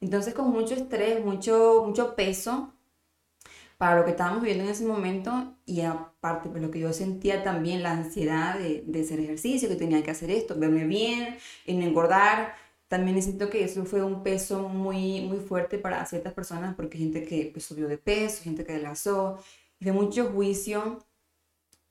Entonces 0.00 0.34
con 0.34 0.50
mucho 0.50 0.74
estrés, 0.74 1.24
mucho, 1.24 1.84
mucho 1.86 2.14
peso 2.14 2.72
para 3.78 3.96
lo 3.96 4.04
que 4.04 4.10
estábamos 4.10 4.42
viviendo 4.42 4.64
en 4.64 4.70
ese 4.70 4.84
momento 4.84 5.56
y 5.64 5.82
aparte 5.82 6.48
pues 6.50 6.60
lo 6.62 6.70
que 6.70 6.80
yo 6.80 6.92
sentía 6.92 7.44
también 7.44 7.82
la 7.82 7.92
ansiedad 7.92 8.58
de, 8.58 8.82
de 8.86 9.00
hacer 9.02 9.20
ejercicio, 9.20 9.68
que 9.68 9.76
tenía 9.76 10.02
que 10.02 10.10
hacer 10.10 10.30
esto, 10.30 10.58
verme 10.58 10.84
bien, 10.84 11.36
en 11.66 11.82
engordar. 11.82 12.54
También 12.88 13.22
siento 13.22 13.50
que 13.50 13.64
eso 13.64 13.84
fue 13.84 14.02
un 14.02 14.22
peso 14.24 14.68
muy, 14.68 15.22
muy 15.22 15.38
fuerte 15.38 15.78
para 15.78 16.04
ciertas 16.06 16.34
personas 16.34 16.74
porque 16.74 16.98
gente 16.98 17.24
que 17.24 17.50
pues, 17.52 17.64
subió 17.64 17.86
de 17.88 17.98
peso, 17.98 18.42
gente 18.42 18.64
que 18.64 18.72
adelgazó, 18.72 19.38
y 19.80 19.84
de 19.84 19.92
mucho 19.92 20.30
juicio 20.32 20.98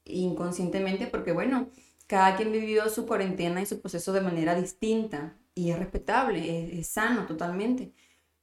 inconscientemente 0.05 1.07
porque 1.07 1.31
bueno, 1.31 1.69
cada 2.07 2.35
quien 2.35 2.51
vivió 2.51 2.89
su 2.89 3.05
cuarentena 3.05 3.61
y 3.61 3.65
su 3.65 3.81
proceso 3.81 4.13
de 4.13 4.21
manera 4.21 4.55
distinta 4.55 5.37
y 5.55 5.71
es 5.71 5.79
respetable, 5.79 6.79
es 6.79 6.87
sano 6.87 7.25
totalmente 7.27 7.93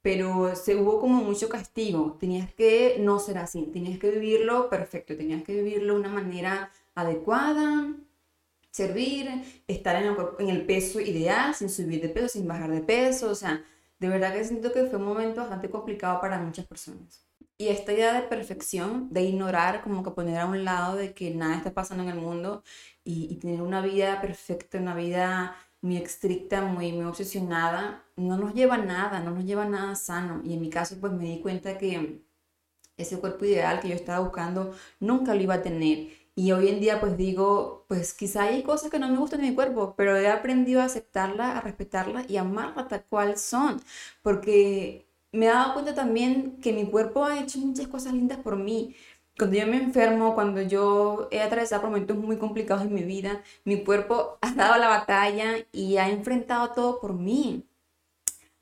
pero 0.05 0.55
se 0.55 0.75
hubo 0.75 0.99
como 1.01 1.23
mucho 1.23 1.49
castigo. 1.49 2.15
Tenías 2.19 2.53
que 2.53 2.97
no 2.99 3.17
ser 3.17 3.39
así, 3.39 3.63
tenías 3.73 3.97
que 3.97 4.11
vivirlo 4.11 4.69
perfecto, 4.69 5.17
tenías 5.17 5.41
que 5.41 5.55
vivirlo 5.55 5.95
de 5.95 5.99
una 5.99 6.09
manera 6.09 6.71
adecuada, 6.93 7.91
servir, 8.69 9.27
estar 9.67 9.95
en 9.95 10.47
el, 10.47 10.63
peso 10.67 10.99
ideal, 10.99 11.55
sin 11.55 11.71
subir 11.71 12.03
de 12.03 12.09
peso, 12.09 12.27
sin 12.27 12.47
bajar 12.47 12.69
de 12.69 12.81
peso. 12.81 13.31
O 13.31 13.33
sea, 13.33 13.65
de 13.97 14.07
verdad 14.07 14.31
que 14.31 14.43
siento 14.43 14.71
que 14.71 14.83
fue 14.83 14.99
un 14.99 15.05
momento 15.05 15.41
bastante 15.41 15.71
complicado 15.71 16.21
para 16.21 16.37
muchas 16.37 16.67
personas. 16.67 17.25
Y 17.57 17.69
esta 17.69 17.91
idea 17.91 18.13
de 18.13 18.27
perfección, 18.27 19.11
de 19.11 19.23
ignorar, 19.23 19.81
como 19.81 20.03
que 20.03 20.11
poner 20.11 20.37
a 20.37 20.45
un 20.45 20.63
lado 20.63 20.97
de 20.97 21.15
que 21.15 21.31
nada 21.31 21.57
está 21.57 21.73
pasando 21.73 22.03
en 22.03 22.09
el 22.09 22.19
mundo 22.19 22.63
y, 23.03 23.37
tener 23.37 23.63
una 23.63 23.81
vida 23.81 24.21
perfecta, 24.21 24.77
una 24.77 24.93
vida 24.93 25.55
muy 25.81 25.97
estricta, 25.97 26.61
muy 26.61 26.91
obsesionada, 27.01 28.04
no 28.15 28.37
nos 28.37 28.53
lleva 28.53 28.77
nada, 28.77 29.19
no 29.19 29.31
nos 29.31 29.45
lleva 29.45 29.65
nada 29.65 29.95
sano. 29.95 30.41
Y 30.43 30.53
en 30.53 30.61
mi 30.61 30.69
caso, 30.69 30.97
pues 30.99 31.13
me 31.13 31.25
di 31.25 31.39
cuenta 31.41 31.77
que 31.77 32.21
ese 32.97 33.19
cuerpo 33.19 33.45
ideal 33.45 33.79
que 33.81 33.89
yo 33.89 33.95
estaba 33.95 34.19
buscando 34.19 34.73
nunca 34.99 35.33
lo 35.35 35.41
iba 35.41 35.55
a 35.55 35.61
tener. 35.63 36.09
Y 36.35 36.51
hoy 36.51 36.67
en 36.69 36.79
día 36.81 36.99
pues 36.99 37.17
digo, 37.17 37.85
pues 37.87 38.13
quizá 38.13 38.43
hay 38.43 38.63
cosas 38.63 38.91
que 38.91 38.99
no 38.99 39.07
me 39.09 39.17
gustan 39.17 39.41
de 39.41 39.49
mi 39.49 39.55
cuerpo, 39.55 39.95
pero 39.97 40.17
he 40.17 40.27
aprendido 40.29 40.81
a 40.81 40.85
aceptarla, 40.85 41.57
a 41.57 41.61
respetarla 41.61 42.25
y 42.27 42.37
amarla 42.37 42.87
tal 42.87 43.05
cual 43.05 43.37
son. 43.37 43.81
Porque 44.21 45.07
me 45.31 45.45
he 45.47 45.49
dado 45.49 45.73
cuenta 45.73 45.95
también 45.95 46.57
que 46.61 46.73
mi 46.73 46.85
cuerpo 46.89 47.23
ha 47.25 47.39
hecho 47.39 47.59
muchas 47.59 47.87
cosas 47.87 48.13
lindas 48.13 48.39
por 48.39 48.57
mí 48.57 48.95
cuando 49.37 49.57
yo 49.57 49.67
me 49.67 49.77
enfermo, 49.77 50.33
cuando 50.35 50.61
yo 50.61 51.27
he 51.31 51.41
atravesado 51.41 51.83
momentos 51.83 52.15
muy 52.17 52.37
complicados 52.37 52.83
en 52.85 52.93
mi 52.93 53.03
vida, 53.03 53.41
mi 53.65 53.83
cuerpo 53.83 54.37
ha 54.41 54.53
dado 54.53 54.77
la 54.77 54.87
batalla 54.87 55.55
y 55.73 55.97
ha 55.97 56.09
enfrentado 56.09 56.71
todo 56.71 56.99
por 57.01 57.13
mí. 57.13 57.65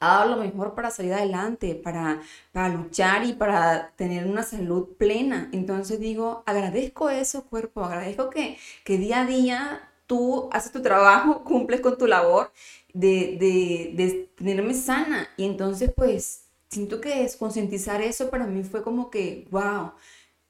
Ha 0.05 0.25
lo 0.25 0.38
mejor 0.38 0.75
para 0.75 0.91
salir 0.91 1.13
adelante, 1.13 1.75
para, 1.75 2.22
para 2.51 2.69
luchar 2.69 3.25
y 3.25 3.33
para 3.33 3.91
tener 3.95 4.25
una 4.27 4.43
salud 4.43 4.89
plena. 4.98 5.50
Entonces 5.53 6.00
digo, 6.00 6.43
agradezco 6.45 7.10
eso, 7.10 7.45
cuerpo, 7.45 7.83
agradezco 7.83 8.29
que, 8.29 8.57
que 8.83 8.98
día 8.98 9.22
a 9.22 9.25
día 9.25 9.89
tú 10.07 10.50
haces 10.51 10.72
tu 10.72 10.81
trabajo, 10.81 11.43
cumples 11.45 11.81
con 11.81 11.98
tu 11.98 12.07
labor 12.07 12.51
de, 12.93 13.38
de, 13.39 13.91
de 13.95 14.29
tenerme 14.36 14.74
sana. 14.74 15.27
Y 15.38 15.45
entonces 15.45 15.91
pues 15.95 16.45
siento 16.69 17.00
que 17.01 17.24
es 17.24 17.38
concientizar 17.38 18.01
eso 18.01 18.29
para 18.29 18.45
mí 18.48 18.63
fue 18.63 18.83
como 18.83 19.10
que, 19.10 19.48
wow 19.51 19.93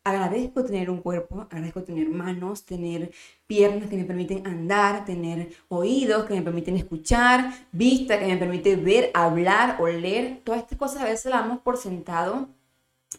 agradezco 0.03 0.63
tener 0.63 0.89
un 0.89 1.01
cuerpo, 1.01 1.41
agradezco 1.41 1.83
tener 1.83 2.09
manos, 2.09 2.65
tener 2.65 3.11
piernas 3.47 3.89
que 3.89 3.97
me 3.97 4.03
permiten 4.03 4.45
andar, 4.45 5.05
tener 5.05 5.53
oídos 5.69 6.25
que 6.25 6.33
me 6.33 6.41
permiten 6.41 6.75
escuchar, 6.75 7.53
vista 7.71 8.19
que 8.19 8.27
me 8.27 8.37
permite 8.37 8.75
ver, 8.75 9.11
hablar, 9.13 9.81
oler. 9.81 10.41
Todas 10.43 10.61
estas 10.61 10.77
cosas 10.77 11.01
a 11.01 11.05
veces 11.05 11.31
las 11.31 11.41
damos 11.41 11.59
por 11.59 11.77
sentado 11.77 12.49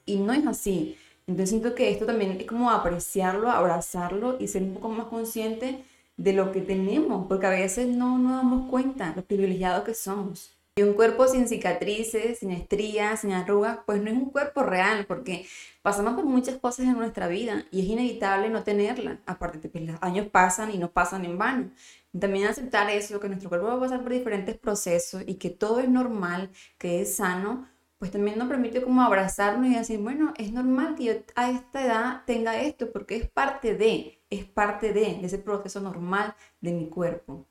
y 0.05 0.17
no 0.17 0.33
es 0.33 0.47
así. 0.47 0.97
Entonces 1.27 1.51
siento 1.51 1.75
que 1.75 1.91
esto 1.91 2.07
también 2.07 2.33
es 2.33 2.47
como 2.47 2.71
apreciarlo, 2.71 3.51
abrazarlo 3.51 4.37
y 4.39 4.49
ser 4.49 4.63
un 4.63 4.75
poco 4.75 4.91
más 4.91 5.07
consciente 5.07 5.85
de 6.17 6.33
lo 6.33 6.53
que 6.53 6.61
tenemos, 6.61 7.27
porque 7.29 7.47
a 7.47 7.51
veces 7.51 7.89
no 7.89 8.19
nos 8.19 8.33
damos 8.33 8.71
cuenta 8.71 9.15
lo 9.17 9.25
privilegiados 9.25 9.85
que 9.85 9.95
somos. 9.95 10.54
Y 10.77 10.83
un 10.83 10.95
cuerpo 10.95 11.29
sin 11.29 11.47
cicatrices, 11.47 12.41
sin 12.41 12.51
estrías, 12.51 13.21
sin 13.21 13.31
arrugas, 13.33 13.79
pues 13.87 14.03
no 14.03 14.11
es 14.11 14.17
un 14.17 14.31
cuerpo 14.31 14.65
real, 14.65 15.07
porque 15.07 15.47
pasamos 15.83 16.15
por 16.15 16.25
muchas 16.25 16.57
cosas 16.59 16.87
en 16.87 16.95
nuestra 16.95 17.29
vida 17.29 17.65
y 17.71 17.83
es 17.83 17.87
inevitable 17.87 18.51
no 18.51 18.65
tenerla. 18.65 19.21
Aparte 19.25 19.59
de 19.59 19.71
que 19.71 19.81
los 19.81 20.03
años 20.03 20.27
pasan 20.29 20.73
y 20.73 20.79
no 20.79 20.91
pasan 20.91 21.25
en 21.25 21.39
vano. 21.39 21.71
También 22.19 22.49
aceptar 22.49 22.91
eso, 22.91 23.21
que 23.21 23.29
nuestro 23.29 23.49
cuerpo 23.51 23.69
va 23.69 23.75
a 23.75 23.81
pasar 23.81 24.03
por 24.03 24.13
diferentes 24.13 24.59
procesos 24.59 25.23
y 25.27 25.37
que 25.37 25.51
todo 25.51 25.79
es 25.79 25.89
normal, 25.89 26.51
que 26.79 27.03
es 27.03 27.17
sano, 27.17 27.69
pues 27.99 28.11
también 28.11 28.37
nos 28.39 28.49
permite 28.49 28.83
como 28.83 29.03
abrazarnos 29.03 29.69
y 29.69 29.75
decir, 29.77 30.01
bueno, 30.01 30.35
es 30.39 30.53
normal 30.53 30.97
que 30.97 31.05
yo 31.05 31.13
a 31.37 31.51
esta 31.51 31.85
edad 31.85 32.23
tenga 32.27 32.61
esto, 32.61 32.91
porque 32.93 33.17
es 33.17 33.29
parte 33.31 33.77
de, 33.77 34.23
es 34.29 34.45
parte 34.45 34.93
de, 34.93 35.19
de 35.21 35.27
ese 35.27 35.39
proceso 35.39 35.81
normal 35.81 36.35
de 36.61 36.73
mi 36.73 36.89
cuerpo. 36.89 37.47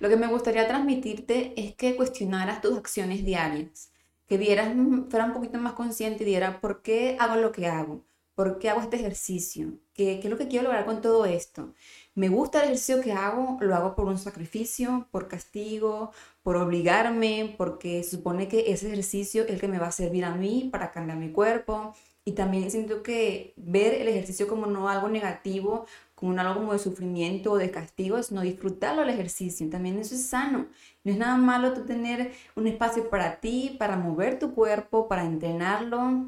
Lo 0.00 0.08
que 0.08 0.16
me 0.16 0.26
gustaría 0.26 0.66
transmitirte 0.68 1.54
es 1.56 1.74
que 1.74 1.96
cuestionaras 1.96 2.60
tus 2.60 2.76
acciones 2.76 3.24
diarias, 3.24 3.92
que 4.26 4.38
vieras, 4.38 4.74
mm, 4.74 5.08
fuera 5.10 5.26
un 5.26 5.32
poquito 5.32 5.58
más 5.58 5.74
consciente 5.74 6.24
y 6.24 6.26
diera, 6.26 6.60
¿por 6.60 6.82
qué 6.82 7.16
hago 7.18 7.36
lo 7.36 7.52
que 7.52 7.66
hago? 7.66 8.04
¿Por 8.34 8.58
qué 8.58 8.68
hago 8.68 8.82
este 8.82 8.96
ejercicio? 8.96 9.78
¿Qué, 9.94 10.20
¿Qué 10.20 10.28
es 10.28 10.30
lo 10.30 10.36
que 10.36 10.48
quiero 10.48 10.64
lograr 10.64 10.84
con 10.84 11.00
todo 11.00 11.24
esto? 11.24 11.72
¿Me 12.14 12.28
gusta 12.28 12.58
el 12.58 12.66
ejercicio 12.66 13.00
que 13.00 13.12
hago? 13.12 13.56
¿Lo 13.60 13.74
hago 13.74 13.94
por 13.94 14.06
un 14.06 14.18
sacrificio, 14.18 15.08
por 15.10 15.28
castigo, 15.28 16.12
por 16.42 16.56
obligarme? 16.56 17.54
Porque 17.56 18.04
supone 18.04 18.48
que 18.48 18.70
ese 18.72 18.88
ejercicio 18.88 19.44
es 19.44 19.50
el 19.50 19.60
que 19.60 19.68
me 19.68 19.78
va 19.78 19.88
a 19.88 19.92
servir 19.92 20.24
a 20.24 20.34
mí 20.34 20.68
para 20.70 20.92
cambiar 20.92 21.18
mi 21.18 21.32
cuerpo. 21.32 21.94
Y 22.24 22.32
también 22.32 22.70
siento 22.70 23.02
que 23.02 23.54
ver 23.56 23.94
el 23.94 24.08
ejercicio 24.08 24.48
como 24.48 24.66
no 24.66 24.88
algo 24.88 25.08
negativo, 25.08 25.86
como 26.16 26.32
algo 26.40 26.54
como 26.54 26.72
de 26.72 26.78
sufrimiento 26.80 27.52
o 27.52 27.58
de 27.58 27.70
castigo, 27.70 28.20
sino 28.22 28.40
disfrutarlo 28.40 29.02
el 29.02 29.10
ejercicio. 29.10 29.68
También 29.70 29.98
eso 29.98 30.14
es 30.16 30.26
sano. 30.26 30.66
No 31.04 31.12
es 31.12 31.18
nada 31.18 31.36
malo 31.36 31.74
tú 31.74 31.84
tener 31.84 32.32
un 32.56 32.66
espacio 32.66 33.08
para 33.10 33.38
ti, 33.40 33.76
para 33.78 33.96
mover 33.96 34.38
tu 34.38 34.54
cuerpo, 34.54 35.08
para 35.08 35.24
entrenarlo 35.24 36.26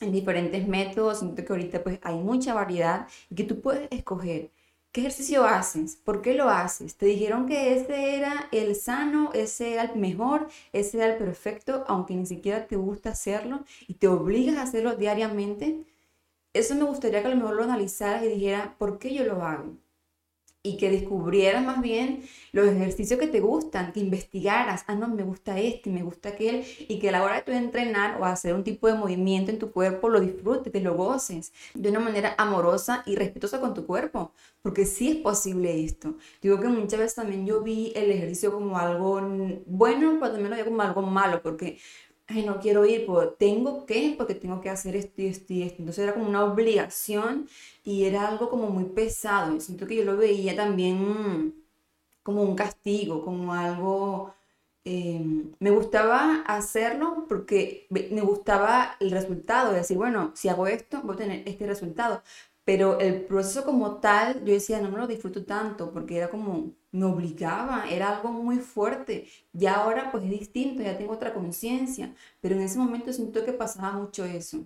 en 0.00 0.12
diferentes 0.12 0.68
métodos. 0.68 1.20
Siento 1.20 1.44
que 1.44 1.52
ahorita 1.52 1.82
pues 1.82 1.98
hay 2.02 2.18
mucha 2.18 2.54
variedad 2.54 3.08
y 3.30 3.34
que 3.34 3.44
tú 3.44 3.60
puedes 3.60 3.88
escoger. 3.90 4.50
¿Qué 4.92 5.00
ejercicio 5.00 5.46
haces? 5.46 5.96
¿Por 5.96 6.20
qué 6.20 6.34
lo 6.34 6.50
haces? 6.50 6.96
Te 6.96 7.06
dijeron 7.06 7.46
que 7.46 7.74
ese 7.74 8.16
era 8.16 8.48
el 8.52 8.76
sano, 8.76 9.30
ese 9.32 9.72
era 9.72 9.84
el 9.84 9.98
mejor, 9.98 10.48
ese 10.74 10.98
era 10.98 11.06
el 11.06 11.16
perfecto, 11.16 11.84
aunque 11.88 12.14
ni 12.14 12.26
siquiera 12.26 12.66
te 12.66 12.76
gusta 12.76 13.10
hacerlo 13.10 13.64
y 13.88 13.94
te 13.94 14.08
obligas 14.08 14.56
a 14.58 14.62
hacerlo 14.64 14.94
diariamente. 14.96 15.86
Eso 16.54 16.74
me 16.74 16.84
gustaría 16.84 17.20
que 17.22 17.28
a 17.28 17.30
lo 17.30 17.36
mejor 17.36 17.54
lo 17.56 17.64
analizaras 17.64 18.22
y 18.24 18.28
dijeras, 18.28 18.68
¿por 18.78 18.98
qué 18.98 19.14
yo 19.14 19.24
lo 19.24 19.42
hago? 19.42 19.78
Y 20.64 20.76
que 20.76 20.90
descubrieras 20.90 21.64
más 21.64 21.80
bien 21.82 22.22
los 22.52 22.68
ejercicios 22.68 23.18
que 23.18 23.26
te 23.26 23.40
gustan, 23.40 23.92
que 23.92 24.00
investigaras, 24.00 24.84
ah, 24.86 24.94
no, 24.94 25.08
me 25.08 25.24
gusta 25.24 25.58
este, 25.58 25.90
me 25.90 26.04
gusta 26.04 26.28
aquel, 26.30 26.64
y 26.88 27.00
que 27.00 27.08
a 27.08 27.12
la 27.12 27.24
hora 27.24 27.36
de 27.36 27.42
tú 27.42 27.52
entrenar 27.52 28.20
o 28.20 28.24
hacer 28.26 28.54
un 28.54 28.62
tipo 28.62 28.86
de 28.86 28.94
movimiento 28.94 29.50
en 29.50 29.58
tu 29.58 29.72
cuerpo, 29.72 30.08
lo 30.08 30.20
disfrutes, 30.20 30.72
te 30.72 30.80
lo 30.80 30.94
goces 30.94 31.52
de 31.74 31.88
una 31.88 31.98
manera 32.00 32.34
amorosa 32.38 33.02
y 33.06 33.16
respetuosa 33.16 33.60
con 33.60 33.74
tu 33.74 33.86
cuerpo, 33.86 34.32
porque 34.62 34.84
sí 34.86 35.10
es 35.10 35.16
posible 35.16 35.82
esto. 35.84 36.16
Digo 36.40 36.60
que 36.60 36.68
muchas 36.68 37.00
veces 37.00 37.14
también 37.16 37.46
yo 37.46 37.62
vi 37.62 37.92
el 37.96 38.10
ejercicio 38.12 38.52
como 38.52 38.78
algo 38.78 39.20
bueno, 39.66 40.18
pero 40.20 40.32
también 40.32 40.56
lo 40.56 40.64
como 40.64 40.82
algo 40.82 41.02
malo, 41.02 41.42
porque 41.42 41.78
ay, 42.32 42.44
no 42.44 42.60
quiero 42.60 42.84
ir, 42.86 43.06
pues 43.06 43.30
tengo 43.38 43.86
que, 43.86 44.14
porque 44.16 44.34
tengo 44.34 44.60
que 44.60 44.70
hacer 44.70 44.96
esto 44.96 45.22
y 45.22 45.26
esto 45.26 45.52
y 45.52 45.62
esto. 45.62 45.76
Entonces 45.80 46.04
era 46.04 46.14
como 46.14 46.28
una 46.28 46.44
obligación 46.44 47.48
y 47.84 48.04
era 48.04 48.28
algo 48.28 48.48
como 48.50 48.70
muy 48.70 48.84
pesado. 48.84 49.54
Y 49.56 49.60
siento 49.60 49.86
que 49.86 49.96
yo 49.96 50.04
lo 50.04 50.16
veía 50.16 50.56
también 50.56 51.54
como 52.22 52.42
un 52.42 52.56
castigo, 52.56 53.24
como 53.24 53.52
algo... 53.54 54.34
Em, 54.84 55.52
me 55.60 55.70
gustaba 55.70 56.42
hacerlo 56.44 57.26
porque 57.28 57.86
me 57.90 58.20
gustaba 58.22 58.96
el 58.98 59.12
resultado, 59.12 59.70
de 59.72 59.78
decir, 59.78 59.96
bueno, 59.96 60.32
si 60.34 60.48
hago 60.48 60.66
esto, 60.66 61.00
voy 61.04 61.14
a 61.14 61.18
tener 61.18 61.48
este 61.48 61.66
resultado. 61.66 62.22
pero 62.64 62.98
el 63.00 63.22
proceso 63.26 63.64
como 63.64 63.96
tal, 64.00 64.44
yo 64.44 64.52
decía, 64.54 64.80
no 64.80 64.90
me 64.90 64.98
lo 64.98 65.06
disfruto 65.08 65.44
tanto, 65.44 65.92
porque 65.92 66.16
era 66.18 66.30
como, 66.30 66.72
me 66.92 67.06
obligaba, 67.06 67.86
era 67.90 68.16
algo 68.16 68.30
muy 68.32 68.58
fuerte. 68.58 69.26
Y 69.52 69.66
ahora 69.66 70.10
pues 70.12 70.24
es 70.24 70.30
distinto, 70.30 70.82
ya 70.82 70.98
tengo 70.98 71.14
otra 71.14 71.34
conciencia, 71.34 72.14
pero 72.40 72.54
en 72.54 72.62
ese 72.62 72.78
momento 72.78 73.12
siento 73.12 73.44
que 73.44 73.52
pasaba 73.52 73.92
mucho 73.92 74.24
eso. 74.24 74.64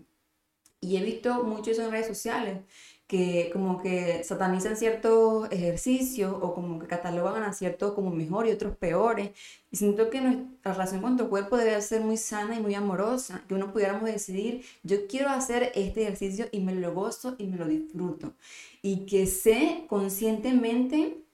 Y 0.80 0.96
he 0.96 1.02
visto 1.04 1.42
mucho 1.44 1.70
eso 1.70 1.82
en 1.84 1.90
redes 1.90 2.06
sociales, 2.06 2.60
que 3.06 3.50
como 3.52 3.80
que 3.80 4.24
satanizan 4.24 4.76
ciertos 4.76 5.50
ejercicios 5.52 6.34
o 6.40 6.54
como 6.54 6.78
que 6.80 6.86
catalogan 6.86 7.44
a 7.44 7.52
ciertos 7.52 7.92
como 7.94 8.10
mejor 8.10 8.46
y 8.46 8.50
otros 8.50 8.76
peores. 8.76 9.30
Y 9.70 9.76
siento 9.76 10.10
que 10.10 10.20
nuestra 10.20 10.72
relación 10.72 11.02
con 11.02 11.16
tu 11.16 11.28
cuerpo 11.28 11.56
debe 11.56 11.80
ser 11.82 12.02
muy 12.02 12.16
sana 12.16 12.56
y 12.56 12.60
muy 12.60 12.74
amorosa, 12.74 13.44
que 13.48 13.54
uno 13.54 13.72
pudiéramos 13.72 14.04
decidir, 14.04 14.64
yo 14.82 15.06
quiero 15.06 15.30
hacer 15.30 15.72
este 15.74 16.02
ejercicio 16.02 16.46
y 16.52 16.60
me 16.60 16.74
lo 16.74 16.92
gozo 16.94 17.36
y 17.38 17.46
me 17.46 17.56
lo 17.56 17.66
disfruto. 17.66 18.34
Y 18.82 19.06
que 19.06 19.26
sé 19.26 19.84
conscientemente 19.88 21.25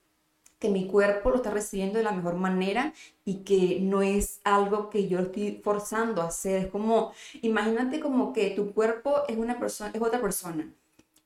que 0.63 0.71
mi 0.71 0.87
cuerpo 0.87 1.31
lo 1.31 1.37
está 1.37 1.51
recibiendo 1.51 1.99
de 1.99 2.05
la 2.05 2.13
mejor 2.13 2.37
manera 2.37 2.95
y 3.25 3.45
que 3.45 3.81
no 3.83 4.01
es 4.01 4.41
algo 4.45 4.89
que 4.91 5.09
yo 5.09 5.19
estoy 5.19 5.61
forzando 5.63 6.23
a 6.23 6.29
hacer. 6.29 6.67
Es 6.67 6.67
como, 6.69 7.13
imagínate 7.43 8.01
como 8.01 8.33
que 8.33 8.51
tu 8.51 8.73
cuerpo 8.73 9.23
es 9.29 9.37
una 9.37 9.59
persona, 9.59 9.91
es 9.95 10.01
otra 10.01 10.21
persona 10.21 10.73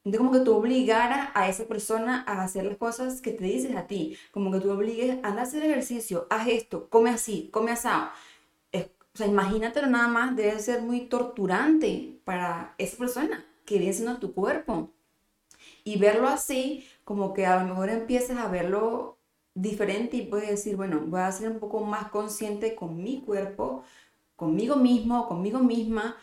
entonces 0.07 0.19
como 0.25 0.39
que 0.39 0.45
tú 0.45 0.55
obligaras 0.55 1.31
a 1.35 1.49
esa 1.49 1.65
persona 1.65 2.23
a 2.29 2.45
hacer 2.45 2.65
las 2.65 2.77
cosas 2.77 3.21
que 3.21 3.33
te 3.33 3.43
dices 3.43 3.75
a 3.75 3.89
ti, 3.89 4.17
como 4.31 4.53
que 4.53 4.61
tú 4.61 4.71
obligues, 4.71 5.19
anda 5.25 5.41
a 5.41 5.43
hacer 5.43 5.65
ejercicio, 5.65 6.29
haz 6.31 6.47
esto, 6.47 6.89
come 6.89 7.11
así, 7.11 7.51
come 7.53 7.73
asado. 7.73 8.11
o 8.73 9.19
sea, 9.19 9.27
imagínatelo 9.27 9.89
nada 9.89 10.07
más, 10.07 10.37
debe 10.37 10.61
ser 10.61 10.83
muy 10.83 11.09
torturante 11.09 12.21
para 12.25 12.77
esa 12.79 12.97
persona 12.99 13.45
que 13.65 13.79
viene 13.79 13.95
siendo 13.95 14.19
tu 14.19 14.33
cuerpo. 14.33 14.93
Y 15.83 15.99
verlo 15.99 16.29
así, 16.29 16.87
como 17.03 17.35
que 17.35 17.45
a 17.47 17.61
lo 17.61 17.67
mejor 17.69 17.89
empiezas 17.89 18.39
a 18.39 18.47
verlo 18.47 19.16
diferente 19.57 20.19
y 20.19 20.23
puedes 20.23 20.49
decir, 20.51 20.77
bueno, 20.77 21.03
voy 21.07 21.21
a 21.21 21.33
ser 21.33 21.51
un 21.51 21.59
poco 21.59 21.81
más 21.81 22.11
consciente 22.11 22.77
con 22.77 23.03
mi 23.03 23.23
cuerpo, 23.23 23.83
conmigo 24.37 24.77
mismo, 24.77 25.27
conmigo 25.27 25.59
misma, 25.59 26.17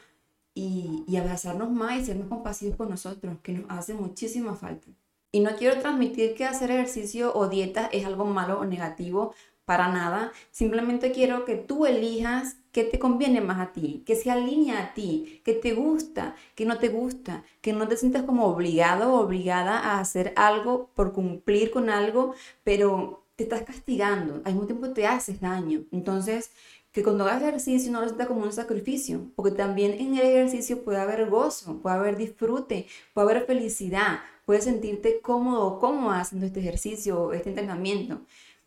y, 0.56 1.04
y 1.08 1.18
abrazarnos 1.18 1.72
más 1.72 2.00
y 2.00 2.06
ser 2.06 2.18
más 2.18 2.28
compasivos 2.30 2.78
con 2.78 2.90
nosotros, 2.90 3.38
que 3.42 3.54
nos 3.54 3.66
hace 3.70 3.96
muchísima 3.96 4.56
falta. 4.56 4.88
Y 5.32 5.40
no 5.40 5.56
quiero 5.56 5.80
transmitir 5.82 6.36
que 6.36 6.46
hacer 6.46 6.70
ejercicio 6.70 7.36
o 7.36 7.50
dieta 7.50 7.90
es 7.92 8.06
algo 8.06 8.26
malo 8.26 8.60
o 8.60 8.66
negativo, 8.66 9.34
para 9.66 9.88
nada. 9.88 10.32
Simplemente 10.52 11.12
quiero 11.12 11.46
que 11.46 11.56
tú 11.56 11.86
elijas 11.86 12.58
qué 12.72 12.84
te 12.84 13.00
conviene 13.00 13.42
más 13.42 13.60
a 13.60 13.72
ti, 13.72 14.04
que 14.06 14.16
se 14.16 14.32
alinea 14.32 14.80
a 14.80 14.94
ti, 14.94 15.42
que 15.46 15.54
te 15.54 15.74
gusta, 15.74 16.36
que 16.56 16.66
no 16.66 16.80
te 16.80 16.90
gusta, 16.90 17.44
que 17.62 17.74
no 17.74 17.88
te 17.88 17.98
sientas 17.98 18.24
como 18.24 18.48
obligado 18.48 19.14
o 19.14 19.22
obligada 19.22 19.78
a 19.80 20.00
hacer 20.00 20.34
algo 20.36 20.90
por 20.96 21.14
cumplir 21.14 21.72
con 21.72 21.90
algo, 21.90 22.34
pero 22.64 23.23
estás 23.44 23.64
castigando, 23.64 24.42
al 24.46 24.54
mismo 24.54 24.66
tiempo 24.66 24.90
te 24.90 25.08
haces 25.08 25.40
daño. 25.42 25.84
Entonces, 25.92 26.52
que 26.92 27.04
cuando 27.04 27.26
hagas 27.26 27.42
ejercicio 27.42 27.92
no 27.92 28.02
lo 28.02 28.08
sientas 28.08 28.28
como 28.28 28.44
un 28.44 28.54
sacrificio, 28.54 29.32
porque 29.36 29.52
también 29.52 29.94
en 29.94 30.16
el 30.18 30.28
ejercicio 30.28 30.84
puede 30.84 31.00
haber 31.00 31.30
gozo, 31.30 31.82
puede 31.82 31.96
haber 31.96 32.18
disfrute, 32.18 32.88
puede 33.14 33.32
haber 33.32 33.46
felicidad, 33.46 34.20
puedes 34.46 34.66
sentirte 34.66 35.20
cómodo 35.22 35.80
o 35.82 36.12
haciendo 36.12 36.46
este 36.46 36.60
ejercicio, 36.60 37.34
este 37.34 37.50
entrenamiento. 37.50 38.22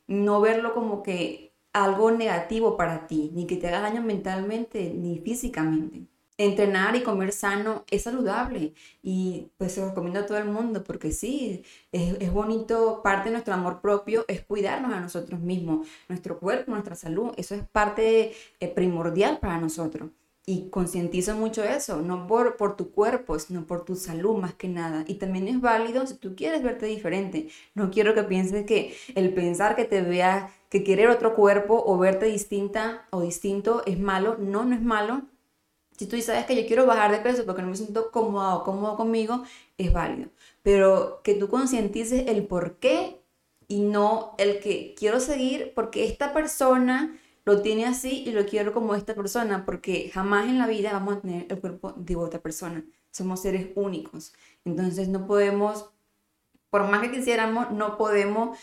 No 0.09 0.41
verlo 0.41 0.75
como 0.75 1.03
que 1.03 1.53
algo 1.73 2.11
negativo 2.11 2.77
para 2.77 3.07
ti, 3.07 3.31
ni 3.35 3.47
que 3.47 3.57
te 3.57 3.69
haga 3.69 3.81
daño 3.81 4.03
mentalmente 4.03 4.93
ni 4.95 5.19
físicamente 5.19 6.07
entrenar 6.39 6.97
y 6.97 7.03
comer 7.03 7.33
sano 7.33 7.85
es 7.91 8.03
saludable 8.03 8.75
y 9.03 9.49
pues 9.57 9.73
se 9.73 9.81
lo 9.81 9.89
recomiendo 9.89 10.21
a 10.21 10.27
todo 10.27 10.39
el 10.39 10.45
mundo 10.45 10.85
porque 10.85 11.13
sí, 11.13 11.65
es, 11.93 12.33
bonito, 12.33 13.01
parte 13.03 13.29
de 13.29 13.33
nuestro 13.33 13.55
amor 13.55 13.81
propio 13.81 14.25
es 14.29 14.43
cuidarnos 14.43 14.93
a 14.93 15.01
nosotros 15.01 15.41
mismos, 15.41 15.87
nuestro 16.09 16.39
cuerpo, 16.39 16.73
nuestra 16.73 16.95
salud, 16.95 17.33
eso 17.37 17.55
es 17.55 17.63
parte 17.67 18.35
eh, 18.61 18.69
primordial 18.69 19.39
para 19.39 19.59
nosotros. 19.59 20.11
Y 20.49 20.69
concientizo 20.71 21.35
mucho 21.35 21.65
eso, 21.65 22.03
no 22.03 22.29
por, 22.29 22.57
por 22.57 22.77
tu 22.77 22.93
cuerpo, 22.93 23.37
sino 23.41 23.67
por 23.67 23.85
tu 23.85 23.97
salud 23.97 24.37
más 24.37 24.55
que 24.55 24.69
nada. 24.69 25.05
Y 25.09 25.15
también 25.15 25.49
es 25.49 25.61
válido 25.61 26.07
si 26.07 26.15
tú 26.15 26.37
quieres 26.37 26.63
verte 26.63 26.87
diferente. 26.87 27.49
No 27.75 27.91
quiero 27.91 28.15
que 28.15 28.23
pienses 28.23 28.65
que 28.65 28.95
el 29.17 29.35
pensar 29.35 29.75
que 29.75 29.87
te 29.87 30.03
veas, 30.03 30.53
que 30.69 30.85
querer 30.85 31.09
otro 31.09 31.35
cuerpo 31.35 31.83
o 31.85 31.99
verte 31.99 32.27
distinta 32.27 33.09
o 33.11 33.23
distinto 33.23 33.83
es 33.87 33.99
malo. 33.99 34.37
No, 34.39 34.65
no 34.65 34.77
es 34.77 34.83
malo 34.83 35.23
si 35.97 36.07
tú 36.07 36.21
sabes 36.21 36.47
que 36.47 36.61
yo 36.61 36.67
quiero 36.67 36.87
bajar 36.87 37.11
de 37.11 37.19
peso 37.19 37.45
porque 37.47 37.63
no 37.63 37.69
me 37.69 37.77
siento 37.77 38.11
cómodo 38.11 38.59
o 38.59 38.65
cómodo 38.65 38.97
conmigo, 38.97 39.43
es 39.79 39.93
válido. 39.93 40.31
Pero 40.63 41.21
que 41.23 41.35
tú 41.35 41.49
concientices 41.49 42.29
el 42.29 42.47
por 42.47 42.79
qué 42.79 43.21
y 43.69 43.81
no 43.81 44.35
el 44.39 44.61
que 44.61 44.95
quiero 44.97 45.21
seguir 45.21 45.73
porque 45.75 46.05
esta 46.07 46.33
persona 46.33 47.19
lo 47.45 47.63
tiene 47.63 47.87
así 47.87 48.25
y 48.27 48.33
lo 48.33 48.45
quiero 48.45 48.73
como 48.73 48.95
esta 48.95 49.15
persona, 49.15 49.65
porque 49.65 50.11
jamás 50.13 50.47
en 50.49 50.59
la 50.59 50.67
vida 50.67 50.93
vamos 50.93 51.17
a 51.17 51.21
tener 51.21 51.47
el 51.49 51.61
cuerpo 51.61 51.93
de 51.97 52.17
otra 52.17 52.41
persona. 52.41 52.85
Somos 53.13 53.41
seres 53.41 53.69
únicos. 53.77 54.35
Entonces 54.65 55.09
no 55.09 55.27
podemos, 55.27 55.89
por 56.71 56.89
más 56.91 57.01
que 57.03 57.13
quisiéramos, 57.13 57.71
no 57.71 57.97
podemos 57.97 58.59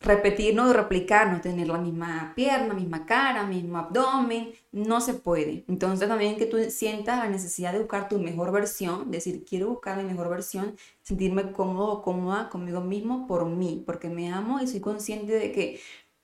repetirnos 0.00 0.70
o 0.70 0.72
replicarnos, 0.72 1.40
tener 1.40 1.68
la 1.68 1.78
misma 1.78 2.32
pierna, 2.36 2.74
misma 2.74 3.06
cara, 3.06 3.44
mismo 3.44 3.78
abdomen, 3.78 4.52
no 4.72 5.00
se 5.00 5.14
puede. 5.14 5.64
Entonces 5.68 6.08
también 6.08 6.36
que 6.36 6.46
tú 6.46 6.58
sientas 6.70 7.18
la 7.18 7.28
necesidad 7.28 7.72
de 7.72 7.78
buscar 7.78 8.08
tu 8.08 8.18
mejor 8.18 8.52
versión, 8.52 9.10
decir, 9.10 9.44
quiero 9.48 9.68
buscar 9.68 9.96
mi 9.96 10.04
mejor 10.04 10.28
versión, 10.28 10.76
sentirme 11.02 11.52
cómodo 11.52 12.02
cómoda 12.02 12.50
conmigo 12.50 12.80
mismo 12.80 13.26
por 13.26 13.46
mí, 13.46 13.82
porque 13.86 14.08
me 14.08 14.32
amo 14.32 14.60
y 14.60 14.66
soy 14.66 14.80
consciente 14.80 15.32
de 15.32 15.52
que 15.52 15.80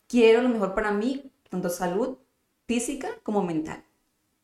quiero 0.08 0.42
lo 0.42 0.48
mejor 0.48 0.74
para 0.74 0.92
mí, 0.92 1.30
tanto 1.48 1.70
salud 1.70 2.18
física 2.66 3.08
como 3.22 3.42
mental. 3.42 3.82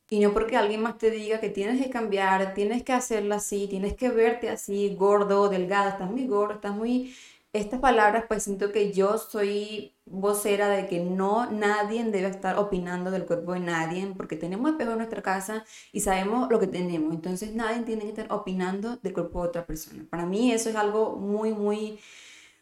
Y 0.09 0.21
no 0.21 0.33
porque 0.33 0.57
alguien 0.57 0.83
más 0.83 0.99
te 0.99 1.11
diga 1.11 1.41
que 1.41 1.49
tienes 1.49 1.83
que 1.83 1.91
cambiar, 1.91 2.55
tienes 2.55 2.85
que 2.85 2.93
hacerlo 2.93 3.35
así, 3.35 3.67
tienes 3.69 3.95
que 3.95 4.09
verte 4.09 4.49
así, 4.49 4.95
gordo, 4.95 5.49
delgada, 5.49 5.91
estás 5.91 6.11
muy 6.11 6.27
gordo, 6.29 6.55
estás 6.55 6.75
muy 6.77 7.13
estas 7.59 7.81
palabras 7.81 8.25
pues 8.29 8.43
siento 8.43 8.73
que 8.73 8.93
yo 8.93 9.19
soy 9.19 9.95
vocera 10.05 10.69
de 10.69 10.87
que 10.87 11.01
no 11.01 11.51
nadie 11.51 12.05
debe 12.05 12.29
estar 12.29 12.59
opinando 12.59 13.11
del 13.11 13.27
cuerpo 13.27 13.53
de 13.55 13.61
nadie 13.61 14.13
porque 14.17 14.37
tenemos 14.37 14.71
espejo 14.71 14.93
en 14.93 14.99
nuestra 14.99 15.23
casa 15.23 15.65
y 15.93 16.01
sabemos 16.01 16.51
lo 16.51 16.61
que 16.61 16.67
tenemos. 16.67 17.15
Entonces 17.15 17.55
nadie 17.55 17.83
tiene 17.83 18.03
que 18.03 18.11
estar 18.11 18.33
opinando 18.33 18.97
del 18.97 19.13
cuerpo 19.13 19.43
de 19.43 19.49
otra 19.49 19.67
persona. 19.67 20.05
Para 20.09 20.27
mí 20.27 20.53
eso 20.53 20.71
es 20.71 20.77
algo 20.77 21.17
muy 21.17 21.53
muy 21.53 21.99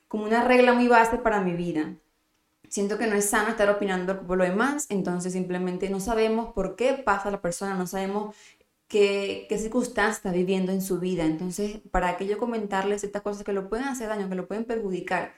como 0.08 0.24
una 0.24 0.44
regla 0.44 0.72
muy 0.72 0.88
base 0.88 1.18
para 1.18 1.40
mi 1.40 1.52
vida. 1.54 1.94
Siento 2.68 2.98
que 2.98 3.06
no 3.06 3.14
es 3.14 3.30
sano 3.30 3.50
estar 3.50 3.68
opinando 3.70 4.06
del 4.06 4.16
cuerpo 4.16 4.32
de 4.34 4.38
los 4.38 4.48
demás 4.48 4.86
entonces 4.88 5.32
simplemente 5.32 5.90
no 5.90 6.00
sabemos 6.00 6.52
por 6.54 6.76
qué 6.76 6.94
pasa 6.94 7.30
la 7.30 7.40
persona 7.40 7.74
no 7.74 7.86
sabemos 7.86 8.34
qué, 8.88 9.46
qué 9.48 9.58
circunstancia 9.58 10.16
está 10.16 10.32
viviendo 10.32 10.72
en 10.72 10.82
su 10.82 10.98
vida. 11.00 11.24
Entonces, 11.24 11.80
para 11.90 12.16
que 12.16 12.26
yo 12.26 12.38
comentarles 12.38 13.04
estas 13.04 13.22
cosas 13.22 13.44
que 13.44 13.52
lo 13.52 13.68
pueden 13.68 13.86
hacer 13.86 14.08
daño, 14.08 14.28
que 14.28 14.34
lo 14.34 14.46
pueden 14.46 14.64
perjudicar, 14.64 15.34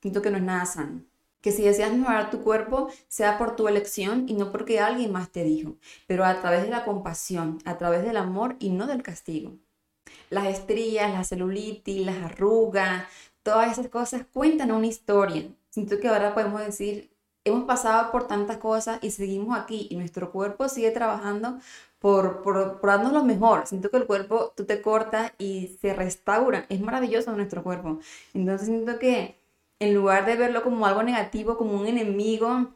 siento 0.00 0.22
que 0.22 0.30
no 0.30 0.38
es 0.38 0.42
nada 0.42 0.66
sano. 0.66 1.02
Que 1.40 1.52
si 1.52 1.62
deseas 1.62 1.92
mejorar 1.92 2.30
tu 2.30 2.42
cuerpo, 2.42 2.88
sea 3.06 3.38
por 3.38 3.54
tu 3.54 3.68
elección 3.68 4.26
y 4.28 4.34
no 4.34 4.50
porque 4.50 4.80
alguien 4.80 5.12
más 5.12 5.30
te 5.30 5.44
dijo, 5.44 5.76
pero 6.06 6.24
a 6.24 6.40
través 6.40 6.62
de 6.62 6.70
la 6.70 6.84
compasión, 6.84 7.58
a 7.64 7.78
través 7.78 8.02
del 8.02 8.16
amor 8.16 8.56
y 8.58 8.70
no 8.70 8.86
del 8.86 9.02
castigo. 9.02 9.56
Las 10.30 10.46
estrías, 10.46 11.12
la 11.12 11.24
celulitis, 11.24 12.04
las 12.04 12.16
arrugas, 12.16 13.04
todas 13.42 13.72
esas 13.72 13.88
cosas 13.88 14.24
cuentan 14.32 14.72
una 14.72 14.86
historia. 14.86 15.44
Siento 15.70 16.00
que 16.00 16.08
ahora 16.08 16.34
podemos 16.34 16.60
decir, 16.64 17.10
hemos 17.44 17.64
pasado 17.64 18.10
por 18.10 18.26
tantas 18.26 18.58
cosas 18.58 18.98
y 19.02 19.10
seguimos 19.10 19.58
aquí 19.58 19.86
y 19.90 19.96
nuestro 19.96 20.32
cuerpo 20.32 20.68
sigue 20.68 20.90
trabajando 20.90 21.58
por, 21.98 22.42
por, 22.42 22.80
darnos 22.82 23.12
lo 23.12 23.24
mejor. 23.24 23.66
Siento 23.66 23.90
que 23.90 23.96
el 23.96 24.06
cuerpo, 24.06 24.52
tú 24.56 24.64
te 24.64 24.80
cortas 24.82 25.32
y 25.38 25.78
se 25.80 25.94
restaura. 25.94 26.66
Es 26.68 26.80
maravilloso 26.80 27.32
nuestro 27.32 27.62
cuerpo. 27.62 27.98
Entonces 28.34 28.68
siento 28.68 28.98
que 28.98 29.36
en 29.80 29.94
lugar 29.94 30.26
de 30.26 30.36
verlo 30.36 30.62
como 30.62 30.86
algo 30.86 31.02
negativo, 31.02 31.56
como 31.56 31.74
un 31.74 31.86
enemigo, 31.86 32.68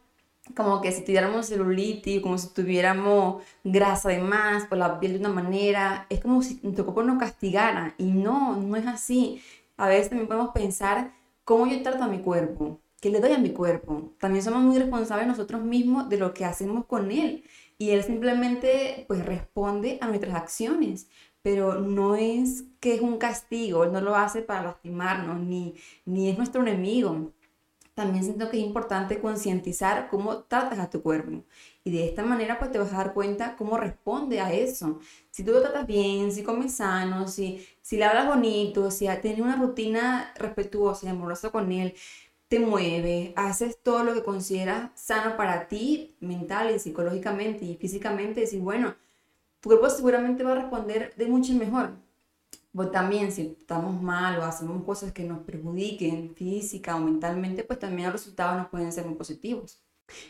como 0.56 0.80
que 0.80 0.92
si 0.92 1.04
tuviéramos 1.04 1.46
celulitis, 1.46 2.20
como 2.22 2.38
si 2.38 2.48
tuviéramos 2.52 3.42
grasa 3.64 4.08
de 4.08 4.18
más, 4.18 4.66
por 4.66 4.78
la 4.78 4.98
piel 5.00 5.14
de 5.14 5.18
una 5.20 5.28
manera, 5.30 6.06
es 6.10 6.20
como 6.20 6.42
si 6.42 6.60
nuestro 6.62 6.84
cuerpo 6.84 7.02
nos 7.02 7.18
castigara. 7.18 7.94
Y 7.98 8.06
no, 8.06 8.56
no 8.56 8.76
es 8.76 8.86
así. 8.86 9.42
A 9.76 9.88
veces 9.88 10.10
también 10.10 10.28
podemos 10.28 10.50
pensar 10.52 11.12
cómo 11.44 11.66
yo 11.66 11.82
trato 11.82 12.04
a 12.04 12.08
mi 12.08 12.20
cuerpo, 12.20 12.80
qué 13.02 13.10
le 13.10 13.20
doy 13.20 13.32
a 13.32 13.38
mi 13.38 13.50
cuerpo. 13.50 14.14
También 14.18 14.44
somos 14.44 14.62
muy 14.62 14.78
responsables 14.78 15.26
nosotros 15.26 15.62
mismos 15.62 16.08
de 16.08 16.18
lo 16.18 16.32
que 16.32 16.44
hacemos 16.44 16.86
con 16.86 17.10
él 17.10 17.44
y 17.76 17.90
él 17.90 18.04
simplemente 18.04 19.04
pues 19.08 19.26
responde 19.26 19.98
a 20.00 20.06
nuestras 20.06 20.36
acciones, 20.36 21.08
pero 21.42 21.80
no 21.80 22.14
es 22.14 22.64
que 22.80 22.94
es 22.94 23.00
un 23.00 23.18
castigo, 23.18 23.82
él 23.82 23.92
no 23.92 24.00
lo 24.00 24.14
hace 24.14 24.40
para 24.42 24.62
lastimarnos, 24.62 25.40
ni, 25.40 25.74
ni 26.04 26.30
es 26.30 26.38
nuestro 26.38 26.62
enemigo. 26.62 27.32
También 27.94 28.24
siento 28.24 28.48
que 28.48 28.58
es 28.58 28.64
importante 28.64 29.20
concientizar 29.20 30.08
cómo 30.08 30.44
tratas 30.44 30.78
a 30.78 30.88
tu 30.88 31.02
cuerpo. 31.02 31.44
Y 31.84 31.90
de 31.90 32.08
esta 32.08 32.22
manera 32.22 32.58
pues 32.58 32.70
te 32.70 32.78
vas 32.78 32.92
a 32.92 32.98
dar 32.98 33.14
cuenta 33.14 33.56
cómo 33.56 33.76
responde 33.76 34.40
a 34.40 34.52
eso. 34.52 35.00
Si 35.30 35.44
tú 35.44 35.50
lo 35.50 35.60
tratas 35.60 35.86
bien, 35.88 36.30
si 36.30 36.44
comes 36.44 36.74
sano, 36.76 37.26
si 37.26 37.66
si 37.82 37.96
le 37.96 38.04
hablas 38.04 38.28
bonito, 38.28 38.90
si 38.92 39.08
tienes 39.20 39.40
una 39.40 39.56
rutina 39.56 40.32
respetuosa 40.36 41.06
y 41.06 41.08
amorosa 41.10 41.50
con 41.50 41.72
él, 41.72 41.94
te 42.52 42.60
mueves, 42.60 43.32
haces 43.34 43.78
todo 43.82 44.04
lo 44.04 44.12
que 44.12 44.22
consideras 44.22 44.90
sano 44.94 45.38
para 45.38 45.68
ti, 45.68 46.14
mental 46.20 46.70
y 46.70 46.78
psicológicamente 46.78 47.64
y 47.64 47.76
físicamente, 47.76 48.42
decir, 48.42 48.60
bueno, 48.60 48.94
tu 49.60 49.70
cuerpo 49.70 49.88
seguramente 49.88 50.44
va 50.44 50.52
a 50.52 50.56
responder 50.56 51.14
de 51.16 51.28
mucho 51.28 51.54
mejor. 51.54 51.92
Pues 52.74 52.90
también 52.90 53.32
si 53.32 53.56
estamos 53.58 54.02
mal 54.02 54.38
o 54.38 54.42
hacemos 54.42 54.84
cosas 54.84 55.12
que 55.12 55.24
nos 55.24 55.38
perjudiquen 55.44 56.34
física 56.34 56.94
o 56.94 57.00
mentalmente, 57.00 57.64
pues 57.64 57.78
también 57.78 58.12
los 58.12 58.20
resultados 58.20 58.58
no 58.58 58.70
pueden 58.70 58.92
ser 58.92 59.06
muy 59.06 59.14
positivos. 59.14 59.82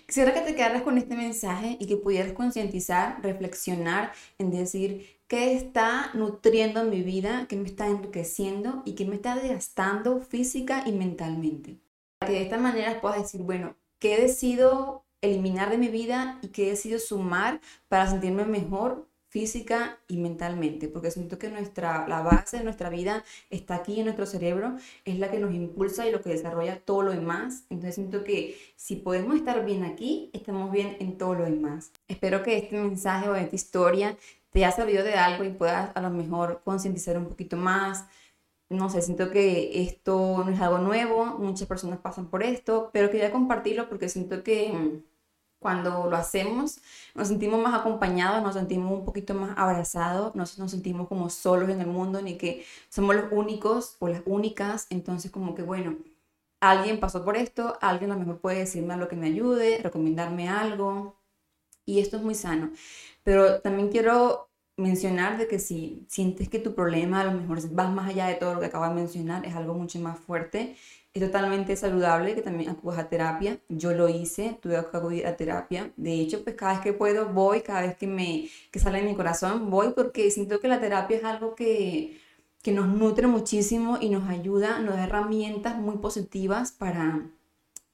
Quisiera 0.07 0.33
que 0.33 0.43
te 0.43 0.55
quedaras 0.55 0.83
con 0.83 0.99
este 0.99 1.17
mensaje 1.17 1.77
y 1.81 1.87
que 1.87 1.97
pudieras 1.97 2.35
concientizar, 2.35 3.21
reflexionar 3.21 4.13
en 4.39 4.53
decir 4.53 5.09
qué 5.27 5.55
está 5.55 6.13
nutriendo 6.15 6.85
mi 6.85 7.03
vida, 7.03 7.47
qué 7.49 7.57
me 7.57 7.67
está 7.67 7.89
enriqueciendo 7.89 8.83
y 8.85 8.93
qué 8.93 9.07
me 9.07 9.17
está 9.17 9.35
desgastando 9.35 10.21
física 10.21 10.85
y 10.87 10.93
mentalmente 10.93 11.82
que 12.25 12.33
de 12.33 12.43
esta 12.43 12.59
manera 12.59 13.01
puedas 13.01 13.23
decir, 13.23 13.43
bueno, 13.43 13.77
¿qué 13.99 14.21
decido 14.21 15.05
eliminar 15.21 15.71
de 15.71 15.79
mi 15.79 15.89
vida 15.89 16.39
y 16.43 16.49
qué 16.49 16.71
decido 16.71 16.99
sumar 16.99 17.61
para 17.89 18.11
sentirme 18.11 18.45
mejor 18.45 19.07
física 19.33 19.99
y 20.09 20.19
mentalmente, 20.19 20.89
porque 20.89 21.11
siento 21.11 21.39
que 21.39 21.49
nuestra, 21.49 22.07
la 22.07 22.21
base 22.21 22.59
de 22.59 22.65
nuestra 22.65 22.91
vida 22.91 23.25
está 23.49 23.77
aquí 23.77 23.99
en 23.99 24.05
nuestro 24.05 24.27
cerebro, 24.27 24.77
es 25.07 25.19
la 25.19 25.31
que 25.31 25.39
nos 25.39 25.55
impulsa 25.55 26.07
y 26.07 26.13
lo 26.13 26.21
que 26.21 26.29
desarrolla 26.29 26.81
todo 26.81 27.01
lo 27.01 27.13
demás. 27.13 27.65
Entonces 27.71 27.95
siento 27.95 28.25
que 28.25 28.59
si 28.77 28.97
podemos 28.97 29.37
estar 29.37 29.65
bien 29.65 29.85
aquí, 29.85 30.29
estamos 30.35 30.71
bien 30.71 30.99
en 31.01 31.17
todo 31.17 31.35
lo 31.35 31.45
demás. 31.45 31.93
Espero 32.09 32.43
que 32.43 32.59
este 32.59 32.79
mensaje 32.79 33.31
o 33.31 33.35
esta 33.35 33.57
historia 33.57 34.19
te 34.51 34.67
haya 34.67 34.71
servido 34.71 35.03
de 35.03 35.15
algo 35.15 35.45
y 35.45 35.49
puedas 35.49 35.97
a 35.97 36.03
lo 36.03 36.11
mejor 36.11 36.61
concientizar 36.63 37.17
un 37.17 37.29
poquito 37.29 37.57
más, 37.57 38.05
no 38.73 38.91
sé, 38.91 39.03
siento 39.03 39.31
que 39.31 39.83
esto 39.83 40.43
no 40.45 40.51
es 40.51 40.61
algo 40.61 40.79
nuevo, 40.79 41.27
muchas 41.39 41.69
personas 41.69 41.99
pasan 42.01 42.29
por 42.29 42.43
esto, 42.43 42.91
pero 42.93 43.11
quería 43.11 43.31
compartirlo 43.31 43.89
porque 43.89 44.09
siento 44.09 44.43
que 44.43 44.73
mm, 44.73 45.03
cuando 45.61 46.11
lo 46.11 46.17
hacemos 46.17 46.81
nos 47.15 47.29
sentimos 47.29 47.61
más 47.63 47.75
acompañados, 47.81 48.43
nos 48.43 48.55
sentimos 48.55 48.93
un 48.93 49.05
poquito 49.05 49.35
más 49.35 49.57
abrazados, 49.57 50.35
no 50.35 50.45
nos 50.59 50.71
sentimos 50.71 51.09
como 51.09 51.31
solos 51.31 51.71
en 51.71 51.81
el 51.81 51.87
mundo 51.87 52.21
ni 52.23 52.37
que 52.37 52.65
somos 52.89 53.15
los 53.17 53.27
únicos 53.33 53.97
o 54.01 54.09
las 54.09 54.23
únicas, 54.27 54.87
entonces 54.91 55.31
como 55.31 55.55
que 55.55 55.63
bueno, 55.63 55.97
alguien 56.61 57.01
pasó 57.01 57.25
por 57.25 57.37
esto, 57.37 57.79
alguien 57.81 58.13
a 58.13 58.15
lo 58.15 58.21
mejor 58.21 58.41
puede 58.41 58.59
decirme 58.61 58.95
algo 58.95 59.09
que 59.09 59.17
me 59.17 59.29
ayude, 59.29 59.79
recomendarme 59.83 60.49
algo 60.49 61.17
y 61.85 62.01
esto 62.01 62.17
es 62.19 62.23
muy 62.23 62.35
sano, 62.35 62.71
pero 63.25 63.61
también 63.61 63.91
quiero 63.91 64.52
mencionar 64.77 65.39
de 65.39 65.47
que 65.49 65.59
si 65.59 66.05
sientes 66.09 66.49
que 66.49 66.59
tu 66.59 66.75
problema 66.75 67.21
a 67.21 67.25
lo 67.25 67.33
mejor 67.33 67.59
va 67.79 67.89
más 67.89 68.09
allá 68.09 68.27
de 68.27 68.35
todo 68.35 68.55
lo 68.55 68.61
que 68.61 68.67
acabo 68.67 68.87
de 68.87 68.95
mencionar, 68.95 69.47
es 69.47 69.55
algo 69.55 69.75
mucho 69.75 69.99
más 70.01 70.19
fuerte, 70.19 70.77
es 71.15 71.23
totalmente 71.23 71.77
saludable 71.77 72.35
que 72.35 72.41
también 72.43 72.71
acudas 72.71 72.99
a 72.99 73.09
terapia. 73.09 73.59
Yo 73.69 73.93
lo 73.93 74.09
hice, 74.09 74.59
tuve 74.63 74.83
que 74.91 74.97
acudir 74.97 75.27
a 75.27 75.37
terapia. 75.37 75.93
De 75.97 76.15
hecho, 76.15 76.43
pues 76.43 76.57
cada 76.57 76.73
vez 76.75 76.81
que 76.83 76.95
puedo 76.95 77.27
voy, 77.29 77.61
cada 77.61 77.83
vez 77.83 77.97
que 77.97 78.07
me 78.07 78.49
que 78.71 78.79
sale 78.79 79.01
en 79.01 79.07
mi 79.07 79.15
corazón 79.15 79.71
voy 79.71 79.93
porque 79.95 80.31
siento 80.31 80.61
que 80.61 80.69
la 80.69 80.81
terapia 80.81 81.19
es 81.19 81.25
algo 81.25 81.55
que, 81.55 82.19
que 82.63 82.73
nos 82.73 82.89
nutre 82.89 83.27
muchísimo 83.27 83.99
y 84.01 84.09
nos 84.09 84.29
ayuda, 84.29 84.79
nos 84.81 84.95
da 84.97 85.05
herramientas 85.05 85.77
muy 85.77 85.99
positivas 85.99 86.73
para 86.73 87.29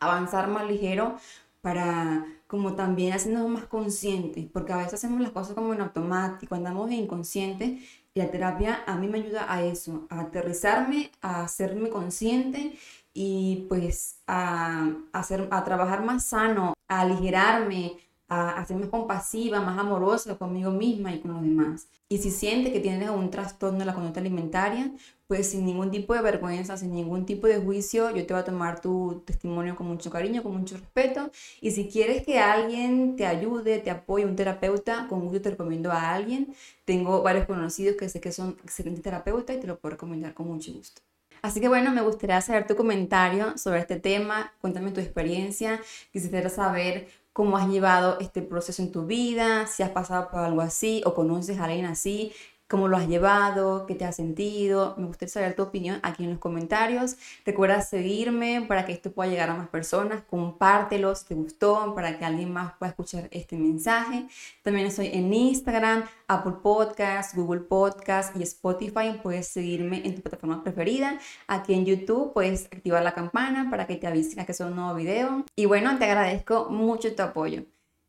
avanzar 0.01 0.49
más 0.49 0.67
ligero, 0.69 1.17
para 1.61 2.25
como 2.49 2.75
también 2.75 3.13
haciéndonos 3.13 3.51
más 3.51 3.65
conscientes, 3.67 4.47
porque 4.53 4.73
a 4.73 4.79
veces 4.79 4.95
hacemos 4.95 5.21
las 5.21 5.31
cosas 5.31 5.55
como 5.55 5.75
en 5.75 5.83
automático, 5.83 6.55
andamos 6.55 6.91
inconscientes 6.91 7.83
y 8.15 8.19
la 8.19 8.31
terapia 8.31 8.83
a 8.87 8.97
mí 8.97 9.07
me 9.07 9.19
ayuda 9.19 9.53
a 9.53 9.63
eso, 9.63 10.07
a 10.11 10.21
aterrizarme, 10.23 11.13
a 11.21 11.45
hacerme 11.45 11.91
consciente 11.91 12.77
y 13.13 13.67
pues 13.69 14.23
a, 14.27 14.91
hacer, 15.13 15.47
a 15.51 15.63
trabajar 15.65 16.03
más 16.03 16.25
sano, 16.25 16.73
a 16.89 17.01
aligerarme, 17.03 17.99
a, 18.29 18.51
a 18.59 18.67
ser 18.67 18.77
más 18.77 18.89
compasiva, 18.89 19.61
más 19.61 19.79
amorosa 19.79 20.37
conmigo 20.37 20.71
misma 20.71 21.15
y 21.15 21.21
con 21.21 21.33
los 21.33 21.43
demás. 21.43 21.89
Y 22.09 22.19
si 22.19 22.31
sientes 22.31 22.73
que 22.73 22.81
tienes 22.81 23.11
un 23.11 23.31
trastorno 23.31 23.81
de 23.81 23.85
la 23.85 23.95
conducta 23.95 24.21
alimentaria, 24.21 24.91
pues 25.27 25.51
sin 25.51 25.67
ningún 25.67 25.91
tipo 25.91 26.15
de 26.15 26.23
vergüenza, 26.23 26.79
sin 26.79 26.95
ningún 26.95 27.27
tipo 27.27 27.47
de 27.47 27.59
juicio, 27.59 28.09
yo 28.17 28.27
te 28.27 28.33
voy 28.33 28.41
a 28.41 28.45
tomar 28.45 28.81
tu 28.81 29.23
testimonio 29.27 29.77
con 29.77 29.87
mucho 29.87 30.11
cariño, 30.11 30.43
con 30.43 30.57
mucho 30.57 30.79
respeto. 30.79 31.31
Y 31.61 31.71
si 31.73 31.89
quieres 31.89 32.25
que 32.25 32.39
alguien 32.39 33.15
te 33.15 33.27
ayude, 33.27 33.79
te 33.81 33.91
apoye, 33.91 34.25
un 34.25 34.37
terapeuta, 34.37 35.07
con 35.07 35.21
gusto 35.21 35.43
te 35.43 35.51
recomiendo 35.51 35.93
a 35.93 36.15
alguien. 36.15 36.55
Tengo 36.87 37.23
varios 37.23 37.47
conocidos 37.47 37.97
que 37.97 38.09
sé 38.09 38.21
que 38.23 38.33
son 38.33 38.57
excelentes 38.65 39.03
terapeutas 39.03 39.57
y 39.57 39.61
te 39.61 39.67
lo 39.67 39.79
puedo 39.79 39.93
recomendar 39.93 40.33
con 40.33 40.47
mucho 40.49 40.73
gusto. 40.73 41.03
Así 41.43 41.61
que 41.61 41.69
bueno, 41.69 41.93
me 41.93 42.01
gustaría 42.01 42.41
saber 42.41 42.67
tu 42.67 42.75
comentario 42.75 43.57
sobre 43.59 43.81
este 43.81 44.01
tema, 44.01 44.53
cuéntame 44.61 44.91
tu 44.91 45.01
experiencia, 45.01 45.81
quisiera 46.11 46.49
saber 46.49 47.09
cómo 47.39 47.57
has 47.57 47.69
llevado 47.69 48.19
este 48.19 48.43
proceso 48.43 48.83
en 48.83 48.91
tu 48.91 49.07
vida, 49.07 49.69
si 49.69 49.85
has 49.85 49.91
pasado 49.91 50.29
por 50.29 50.41
algo 50.41 50.61
así 50.61 51.03
o 51.05 51.15
conoces 51.15 51.61
a 51.61 51.67
alguien 51.67 51.87
así, 51.87 52.33
cómo 52.69 52.87
lo 52.87 52.97
has 52.97 53.09
llevado, 53.09 53.87
qué 53.87 53.95
te 53.95 54.05
has 54.05 54.17
sentido. 54.17 54.95
Me 54.99 55.07
gustaría 55.07 55.33
saber 55.33 55.57
tu 55.57 55.63
opinión 55.63 55.99
aquí 56.03 56.25
en 56.25 56.31
los 56.31 56.39
comentarios. 56.39 57.17
Recuerda 57.45 57.81
seguirme 57.81 58.65
para 58.69 58.85
que 58.85 58.93
esto 58.93 59.11
pueda 59.11 59.31
llegar 59.31 59.51
a 59.51 59.55
más 59.55 59.69
personas. 59.69 60.23
Compártelo 60.29 61.15
si 61.15 61.25
te 61.27 61.35
gustó, 61.35 61.95
para 61.95 62.19
que 62.19 62.25
alguien 62.25 62.53
más 62.53 62.75
pueda 62.79 62.91
escuchar 62.91 63.29
este 63.33 63.57
mensaje. 63.57 64.29
También 64.63 64.87
estoy 64.87 65.09
en 65.09 65.33
Instagram, 65.33 66.05
Apple 66.29 66.57
Podcasts, 66.63 67.35
Google 67.35 67.61
Podcasts 67.61 68.39
y 68.39 68.43
Spotify. 68.43 69.19
Puedes 69.23 69.49
seguirme 69.49 70.07
en 70.07 70.15
tu 70.15 70.21
plataforma 70.21 70.63
preferida. 70.63 71.19
Aquí 71.47 71.75
en 71.75 71.87
YouTube 71.87 72.33
puedes 72.35 72.67
activar 72.67 73.03
la 73.03 73.15
campana 73.15 73.69
para 73.71 73.87
que 73.87 73.97
te 73.97 74.07
avisen 74.07 74.45
que 74.45 74.53
es 74.53 74.61
un 74.61 74.77
nuevo 74.77 74.95
video. 74.95 75.45
Y 75.57 75.65
bueno, 75.67 75.99
te 75.99 76.05
agradezco 76.05 76.69
mucho 76.71 77.15
tu 77.15 77.23
apoyo. 77.23 77.65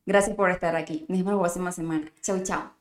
Gracias 0.05 0.35
por 0.35 0.49
estar 0.49 0.75
aquí. 0.75 1.05
Nos 1.07 1.19
vemos 1.19 1.33
la 1.33 1.39
próxima 1.39 1.71
semana. 1.71 2.11
Chau, 2.21 2.41
chao. 2.43 2.78